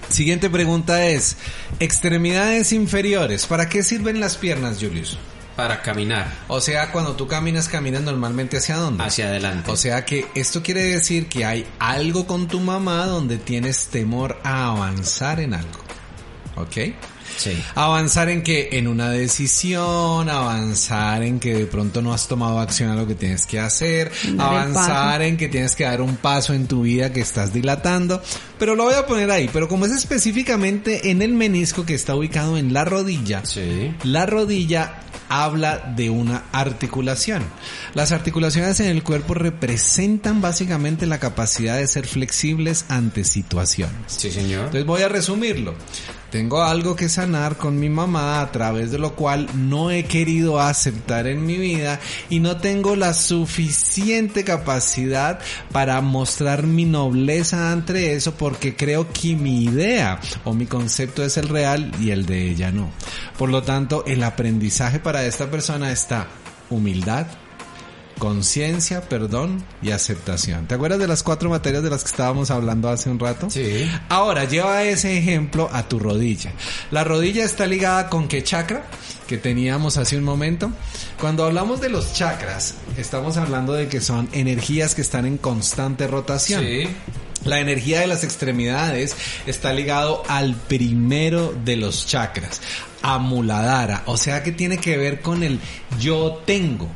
Siguiente 0.09 0.49
pregunta 0.49 1.07
es, 1.07 1.37
extremidades 1.81 2.73
inferiores, 2.73 3.47
¿para 3.47 3.69
qué 3.69 3.83
sirven 3.83 4.21
las 4.21 4.37
piernas, 4.37 4.79
Julius? 4.81 5.19
Para 5.57 5.81
caminar 5.81 6.31
O 6.49 6.61
sea, 6.61 6.93
cuando 6.93 7.17
tú 7.17 7.27
caminas, 7.27 7.69
caminas 7.69 8.03
normalmente 8.03 8.59
hacia 8.59 8.77
dónde? 8.77 9.03
hacia 9.03 9.29
adelante. 9.29 9.71
O 9.71 9.77
sea 9.77 10.05
que 10.05 10.27
esto 10.35 10.63
quiere 10.63 10.85
decir 10.85 11.29
que 11.29 11.45
hay 11.45 11.67
algo 11.79 12.27
con 12.27 12.47
tu 12.47 12.61
mamá 12.61 13.07
donde 13.07 13.39
tienes 13.39 13.87
temor 13.87 14.39
a 14.45 14.67
avanzar 14.69 15.41
en 15.41 15.55
algo. 15.55 15.81
¿Ok? 16.57 16.77
Sí. 17.37 17.53
Avanzar 17.75 18.29
en 18.29 18.43
que 18.43 18.71
en 18.73 18.89
una 18.89 19.11
decisión, 19.11 20.29
avanzar 20.29 21.23
en 21.23 21.41
que 21.41 21.55
de 21.55 21.67
pronto 21.67 22.03
no 22.03 22.13
has 22.13 22.29
tomado 22.29 22.59
acción 22.61 22.91
a 22.91 22.95
lo 22.95 23.07
que 23.07 23.15
tienes 23.15 23.47
que 23.47 23.59
hacer, 23.61 24.11
Dar 24.35 24.47
avanzar 24.49 25.23
en 25.23 25.37
que 25.37 25.49
tienes 25.49 25.75
que 25.77 25.85
dar 25.85 26.01
un 26.01 26.17
paso 26.17 26.55
en 26.55 26.67
tu 26.67 26.83
vida 26.83 27.13
que 27.13 27.21
estás 27.21 27.53
dilatando, 27.53 28.23
pero 28.59 28.75
lo 28.75 28.85
voy 28.85 28.95
a 28.95 29.07
poner 29.07 29.31
ahí, 29.31 29.49
pero 29.53 29.69
como 29.69 29.87
es 29.87 29.93
específicamente 29.93 31.11
en 31.11 31.23
el 31.23 31.33
menisco 31.35 31.85
que 31.85 31.95
está 31.95 32.15
ubicado 32.15 32.57
en 32.59 32.73
la 32.73 32.85
rodilla, 32.85 33.45
Sí. 33.45 33.95
la 34.05 34.27
rodilla 34.27 35.01
habla 35.29 35.93
de 35.97 36.09
una 36.11 36.45
articulación. 36.53 37.43
Las 37.95 38.13
articulaciones 38.13 38.79
en 38.81 38.87
el 38.87 39.03
cuerpo 39.03 39.35
representan 39.35 40.41
básicamente 40.41 41.05
la 41.07 41.19
capacidad 41.19 41.77
de 41.77 41.87
ser 41.89 42.07
flexibles 42.07 42.85
ante 42.89 43.25
situaciones. 43.25 43.97
Sí, 44.07 44.31
señor. 44.31 44.67
Entonces 44.67 44.87
voy 44.87 45.03
a 45.03 45.09
resumirlo. 45.09 45.75
Tengo 46.37 46.63
algo 46.63 46.95
que 46.97 47.09
sanar 47.09 47.57
con 47.57 47.81
mi 47.81 47.89
mamá 47.89 48.43
a 48.43 48.53
través 48.53 48.91
de 48.91 48.99
lo 48.99 49.15
cual 49.15 49.49
no 49.55 49.91
he 49.91 50.05
querido 50.05 50.61
aceptar 50.61 51.27
en 51.27 51.47
mi 51.47 51.57
vida 51.57 51.99
y 52.29 52.41
no 52.41 52.59
tengo 52.59 52.95
la 52.95 53.15
suficiente 53.15 54.45
capacidad 54.45 55.39
para 55.73 55.99
mostrar 56.03 56.65
mi 56.67 56.85
nobleza 56.85 57.73
ante 57.73 58.13
eso 58.13 58.35
porque 58.35 58.77
creo 58.77 59.11
que 59.15 59.35
mi 59.35 59.65
idea 59.65 60.21
o 60.45 60.53
mi 60.53 60.67
concepto 60.67 61.25
es 61.25 61.39
el 61.39 61.49
real 61.49 61.91
y 62.03 62.11
el 62.11 62.27
de 62.27 62.51
ella 62.51 62.71
no. 62.71 62.91
Por 63.39 63.49
lo 63.49 63.63
tanto, 63.63 64.05
el 64.07 64.23
aprendizaje 64.23 64.99
para 65.01 65.25
esta 65.25 65.51
persona 65.51 65.91
está 65.91 66.29
humildad, 66.69 67.29
conciencia, 68.19 69.03
perdón 69.03 69.65
y 69.83 69.91
aceptación. 69.91 70.67
¿Te 70.67 70.75
acuerdas 70.75 70.99
de 70.99 71.07
las 71.07 71.23
cuatro 71.23 71.51
materias 71.51 71.83
de 71.83 71.91
las 71.91 72.03
que 72.03 72.11
estábamos 72.11 72.51
hablando 72.51 72.89
hace 72.89 73.11
un 73.11 73.19
rato? 73.19 73.51
Sí. 73.51 73.91
Ahora, 74.09 74.45
lleva 74.45 74.83
ese 74.85 75.19
ejemplo 75.19 75.69
a 75.73 75.89
tu 75.89 75.99
rodilla. 75.99 76.53
La 76.91 77.05
rodilla 77.05 77.45
está 77.45 77.67
ligada 77.67 78.09
con 78.09 78.29
qué 78.29 78.43
chakra 78.43 78.87
que 79.27 79.39
teníamos 79.39 79.97
hace 79.97 80.17
un 80.17 80.25
momento. 80.25 80.71
Cuando 81.21 81.45
hablamos 81.45 81.81
de 81.81 81.89
los 81.89 82.13
chakras, 82.13 82.75
estamos 82.97 83.37
hablando 83.37 83.73
de 83.73 83.89
que 83.89 84.01
son 84.01 84.29
energías 84.33 84.95
que 84.95 85.03
están 85.03 85.27
en 85.27 85.39
constante 85.39 86.07
rotación. 86.07 86.63
Sí. 86.63 86.89
La 87.45 87.61
energía 87.61 88.01
de 88.01 88.09
las 88.09 88.25
extremidades 88.25 89.15
está 89.47 89.73
ligado 89.73 90.23
al 90.29 90.57
primero 90.57 91.55
de 91.65 91.77
los 91.77 92.07
chakras, 92.07 92.61
a 93.03 93.19
Muladhara, 93.19 94.03
o 94.07 94.17
sea 94.17 94.43
que 94.43 94.51
tiene 94.51 94.79
que 94.79 94.97
ver 94.97 95.21
con 95.21 95.45
el 95.45 95.61
yo 96.01 96.43
tengo. 96.45 96.91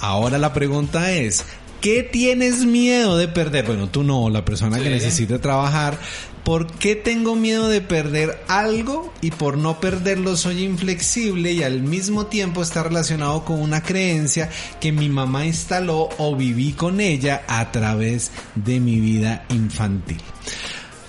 Ahora 0.00 0.38
la 0.38 0.52
pregunta 0.52 1.12
es, 1.12 1.44
¿qué 1.80 2.02
tienes 2.02 2.64
miedo 2.64 3.16
de 3.16 3.28
perder? 3.28 3.66
Bueno, 3.66 3.88
tú 3.88 4.02
no, 4.02 4.28
la 4.30 4.44
persona 4.44 4.78
que 4.78 4.90
necesita 4.90 5.38
trabajar. 5.40 5.98
¿Por 6.44 6.68
qué 6.68 6.94
tengo 6.94 7.34
miedo 7.34 7.68
de 7.68 7.80
perder 7.80 8.40
algo 8.46 9.12
y 9.20 9.32
por 9.32 9.58
no 9.58 9.80
perderlo 9.80 10.36
soy 10.36 10.62
inflexible 10.62 11.50
y 11.50 11.64
al 11.64 11.82
mismo 11.82 12.26
tiempo 12.26 12.62
está 12.62 12.84
relacionado 12.84 13.44
con 13.44 13.60
una 13.60 13.82
creencia 13.82 14.48
que 14.80 14.92
mi 14.92 15.08
mamá 15.08 15.44
instaló 15.44 16.08
o 16.18 16.36
viví 16.36 16.72
con 16.72 17.00
ella 17.00 17.42
a 17.48 17.72
través 17.72 18.30
de 18.54 18.78
mi 18.78 19.00
vida 19.00 19.44
infantil? 19.48 20.20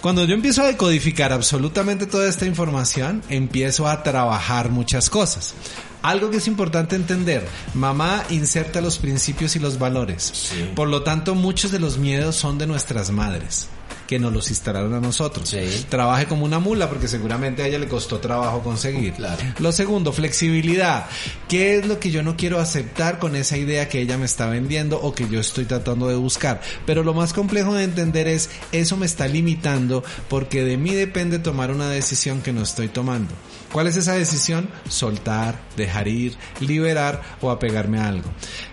Cuando 0.02 0.26
yo 0.26 0.34
empiezo 0.34 0.64
a 0.64 0.68
decodificar 0.68 1.34
absolutamente 1.34 2.06
toda 2.06 2.30
esta 2.30 2.46
información, 2.46 3.22
empiezo 3.30 3.88
a 3.88 4.04
trabajar 4.04 4.70
muchas 4.70 5.10
cosas. 5.10 5.54
Algo 6.02 6.30
que 6.30 6.38
es 6.38 6.48
importante 6.48 6.96
entender, 6.96 7.48
mamá 7.74 8.24
inserta 8.30 8.82
los 8.82 8.98
principios 9.00 9.56
y 9.56 9.60
los 9.60 9.80
valores. 9.80 10.32
Sí. 10.34 10.70
Por 10.76 10.88
lo 10.88 11.04
tanto, 11.04 11.36
muchos 11.36 11.72
de 11.72 11.80
los 11.80 11.98
miedos 11.98 12.36
son 12.36 12.58
de 12.58 12.68
nuestras 12.68 13.12
madres 13.12 13.70
que 14.08 14.18
nos 14.18 14.34
los 14.34 14.50
instalaron 14.50 14.94
a 14.94 15.00
nosotros. 15.00 15.50
Sí. 15.50 15.86
Trabaje 15.90 16.26
como 16.26 16.46
una 16.46 16.60
mula 16.60 16.90
porque 16.90 17.08
seguramente 17.08 17.62
a 17.62 17.68
ella 17.68 17.78
le 17.78 17.88
costó 17.88 18.20
trabajo 18.20 18.64
conseguir. 18.64 19.14
Claro. 19.14 19.42
Lo 19.60 19.72
segundo, 19.72 20.14
flexibilidad. 20.14 21.08
¿Qué 21.48 21.78
es 21.78 21.86
lo 21.86 22.00
que 22.00 22.10
yo 22.10 22.24
no 22.24 22.38
quiero 22.38 22.60
aceptar 22.60 23.20
con 23.20 23.36
esa 23.36 23.58
idea 23.58 23.90
que 23.90 24.02
ella 24.02 24.18
me 24.18 24.26
está 24.26 24.48
vendiendo 24.48 25.00
o 25.02 25.14
que 25.14 25.28
yo 25.28 25.40
estoy 25.40 25.66
tratando 25.66 26.08
de 26.08 26.16
buscar? 26.16 26.62
Pero 26.86 27.04
lo 27.04 27.14
más 27.14 27.34
complejo 27.34 27.76
de 27.76 27.84
entender 27.84 28.28
es, 28.28 28.50
eso 28.72 28.98
me 28.98 29.06
está 29.06 29.28
limitando 29.28 30.04
porque 30.30 30.64
de 30.64 30.78
mí 30.78 30.92
depende 30.92 31.38
tomar 31.40 31.72
una 31.72 31.90
decisión 31.90 32.42
que 32.42 32.54
no 32.54 32.64
estoy 32.64 32.88
tomando. 32.88 33.34
¿Cuál 33.78 33.86
es 33.86 33.96
esa 33.96 34.14
decisión? 34.14 34.70
Soltar, 34.90 35.60
dejar 35.76 36.08
ir, 36.08 36.34
liberar 36.62 37.22
o 37.42 37.52
apegarme 37.52 38.00
a 38.00 38.08
algo. 38.08 38.28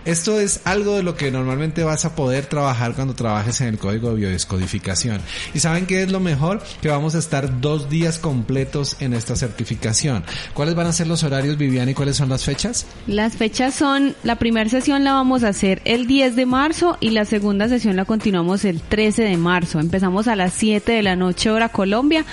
Esto 0.07 0.41
es 0.41 0.63
algo 0.65 0.97
de 0.97 1.03
lo 1.03 1.15
que 1.15 1.31
normalmente 1.31 1.85
vas 1.85 2.07
a 2.07 2.17
poder 2.17 2.47
trabajar 2.47 2.95
cuando 2.95 3.15
trabajes 3.15 3.61
en 3.61 3.69
el 3.69 3.79
código 3.79 4.09
de 4.09 4.15
biodescodificación. 4.15 5.21
¿Y 5.53 5.61
saben 5.61 5.85
qué 5.85 6.05
es 6.05 6.11
lo 6.11 6.21
mejor? 6.21 6.63
Que 6.81 6.89
vamos 6.89 7.15
a 7.15 7.19
estar 7.19 7.61
dos 7.61 7.91
días 7.91 8.19
completos 8.19 8.97
en 9.01 9.13
esta 9.13 9.37
certificación. 9.37 10.25
¿Cuáles 10.55 10.75
van 10.75 10.87
a 10.87 10.93
ser 10.95 11.07
los 11.07 11.23
horarios, 11.23 11.59
Viviana, 11.59 11.91
y 11.91 11.95
cuáles 11.95 12.17
son 12.17 12.31
las 12.31 12.43
fechas? 12.45 12.87
Las 13.07 13.35
fechas 13.37 13.75
son, 13.75 14.17
la 14.23 14.37
primera 14.37 14.71
sesión 14.71 15.05
la 15.05 15.13
vamos 15.13 15.45
a 15.45 15.49
hacer 15.49 15.83
el 15.85 16.07
10 16.07 16.35
de 16.35 16.47
marzo 16.47 16.97
y 17.01 17.11
la 17.11 17.27
segunda 17.27 17.69
sesión 17.69 17.95
la 17.97 18.07
continuamos 18.07 18.65
el 18.65 18.81
13 18.81 19.25
de 19.25 19.37
marzo. 19.37 19.81
Empezamos 19.81 20.29
a 20.29 20.35
las 20.35 20.55
7 20.55 20.93
de 20.93 21.03
la 21.03 21.15
noche 21.15 21.51
hora 21.51 21.69
Colombia 21.69 22.25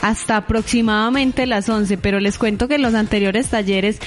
hasta 0.00 0.36
aproximadamente 0.36 1.44
las 1.46 1.68
11, 1.68 1.98
pero 1.98 2.19
les 2.20 2.38
cuento 2.38 2.68
que 2.68 2.76
en 2.76 2.82
los 2.82 2.94
anteriores 2.94 3.48
talleres 3.48 3.98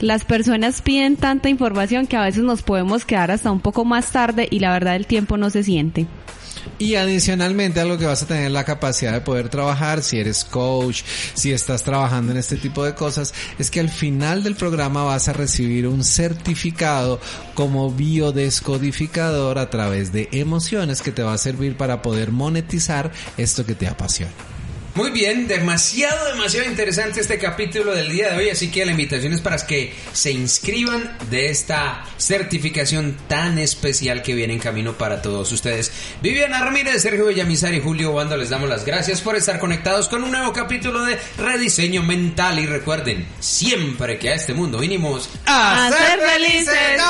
las 0.00 0.24
personas 0.24 0.82
piden 0.82 1.16
tanta 1.16 1.48
información 1.48 2.06
que 2.06 2.16
a 2.16 2.22
veces 2.22 2.42
nos 2.42 2.62
podemos 2.62 3.04
quedar 3.04 3.30
hasta 3.30 3.50
un 3.50 3.60
poco 3.60 3.84
más 3.84 4.10
tarde 4.12 4.48
y 4.50 4.60
la 4.60 4.72
verdad 4.72 4.96
el 4.96 5.06
tiempo 5.06 5.36
no 5.36 5.50
se 5.50 5.62
siente. 5.62 6.06
Y 6.78 6.94
adicionalmente 6.94 7.80
algo 7.80 7.98
que 7.98 8.06
vas 8.06 8.22
a 8.22 8.26
tener 8.26 8.50
la 8.50 8.64
capacidad 8.64 9.12
de 9.12 9.20
poder 9.20 9.48
trabajar 9.48 10.02
si 10.02 10.18
eres 10.18 10.44
coach, 10.44 11.02
si 11.34 11.52
estás 11.52 11.82
trabajando 11.82 12.32
en 12.32 12.38
este 12.38 12.56
tipo 12.56 12.84
de 12.84 12.94
cosas, 12.94 13.34
es 13.58 13.70
que 13.70 13.80
al 13.80 13.88
final 13.88 14.44
del 14.44 14.54
programa 14.54 15.02
vas 15.02 15.28
a 15.28 15.32
recibir 15.32 15.88
un 15.88 16.04
certificado 16.04 17.20
como 17.54 17.90
biodescodificador 17.90 19.58
a 19.58 19.70
través 19.70 20.12
de 20.12 20.28
emociones 20.32 21.02
que 21.02 21.12
te 21.12 21.22
va 21.22 21.32
a 21.32 21.38
servir 21.38 21.76
para 21.76 22.00
poder 22.00 22.30
monetizar 22.30 23.10
esto 23.36 23.66
que 23.66 23.74
te 23.74 23.88
apasiona. 23.88 24.57
Muy 24.98 25.12
bien, 25.12 25.46
demasiado, 25.46 26.32
demasiado 26.32 26.68
interesante 26.68 27.20
este 27.20 27.38
capítulo 27.38 27.94
del 27.94 28.10
día 28.10 28.30
de 28.30 28.36
hoy, 28.36 28.50
así 28.50 28.68
que 28.68 28.84
la 28.84 28.90
invitación 28.90 29.32
es 29.32 29.40
para 29.40 29.56
que 29.64 29.94
se 30.12 30.32
inscriban 30.32 31.16
de 31.30 31.50
esta 31.50 32.04
certificación 32.16 33.16
tan 33.28 33.60
especial 33.60 34.22
que 34.22 34.34
viene 34.34 34.54
en 34.54 34.58
camino 34.58 34.94
para 34.94 35.22
todos 35.22 35.52
ustedes. 35.52 35.92
Viviana 36.20 36.64
Ramírez, 36.64 37.00
Sergio 37.00 37.26
Villamizar 37.26 37.72
y 37.74 37.80
Julio 37.80 38.12
Bando 38.12 38.36
les 38.36 38.50
damos 38.50 38.68
las 38.68 38.84
gracias 38.84 39.20
por 39.20 39.36
estar 39.36 39.60
conectados 39.60 40.08
con 40.08 40.24
un 40.24 40.32
nuevo 40.32 40.52
capítulo 40.52 41.04
de 41.04 41.16
Rediseño 41.38 42.02
Mental 42.02 42.58
y 42.58 42.66
recuerden, 42.66 43.24
siempre 43.38 44.18
que 44.18 44.30
a 44.30 44.34
este 44.34 44.52
mundo 44.52 44.78
vinimos 44.78 45.30
¡A 45.46 45.92
ser 45.96 46.18
felices! 46.28 47.00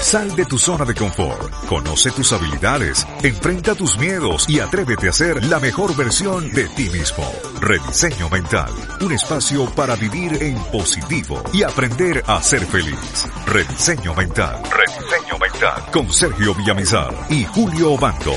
Sal 0.00 0.36
de 0.36 0.44
tu 0.44 0.58
zona 0.58 0.84
de 0.84 0.94
confort, 0.94 1.50
conoce 1.66 2.10
tus 2.10 2.32
habilidades, 2.32 3.06
enfrenta 3.22 3.74
tus 3.74 3.98
miedos 3.98 4.48
y 4.48 4.60
atrévete 4.60 5.08
a 5.08 5.12
ser 5.12 5.42
la 5.44 5.58
mejor 5.58 5.96
versión 5.96 6.13
de 6.14 6.68
ti 6.76 6.88
mismo. 6.90 7.24
Rediseño 7.60 8.28
Mental, 8.30 8.70
un 9.00 9.12
espacio 9.12 9.66
para 9.74 9.96
vivir 9.96 10.40
en 10.40 10.56
positivo 10.70 11.42
y 11.52 11.64
aprender 11.64 12.22
a 12.28 12.40
ser 12.40 12.64
feliz. 12.66 13.26
Rediseño 13.46 14.14
Mental, 14.14 14.62
Rediseño 14.70 15.38
Mental, 15.40 15.82
con 15.92 16.12
Sergio 16.12 16.54
Villamizar 16.54 17.12
y 17.30 17.44
Julio 17.46 17.96
Bando. 17.96 18.36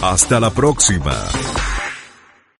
Hasta 0.00 0.38
la 0.38 0.50
próxima. 0.50 1.14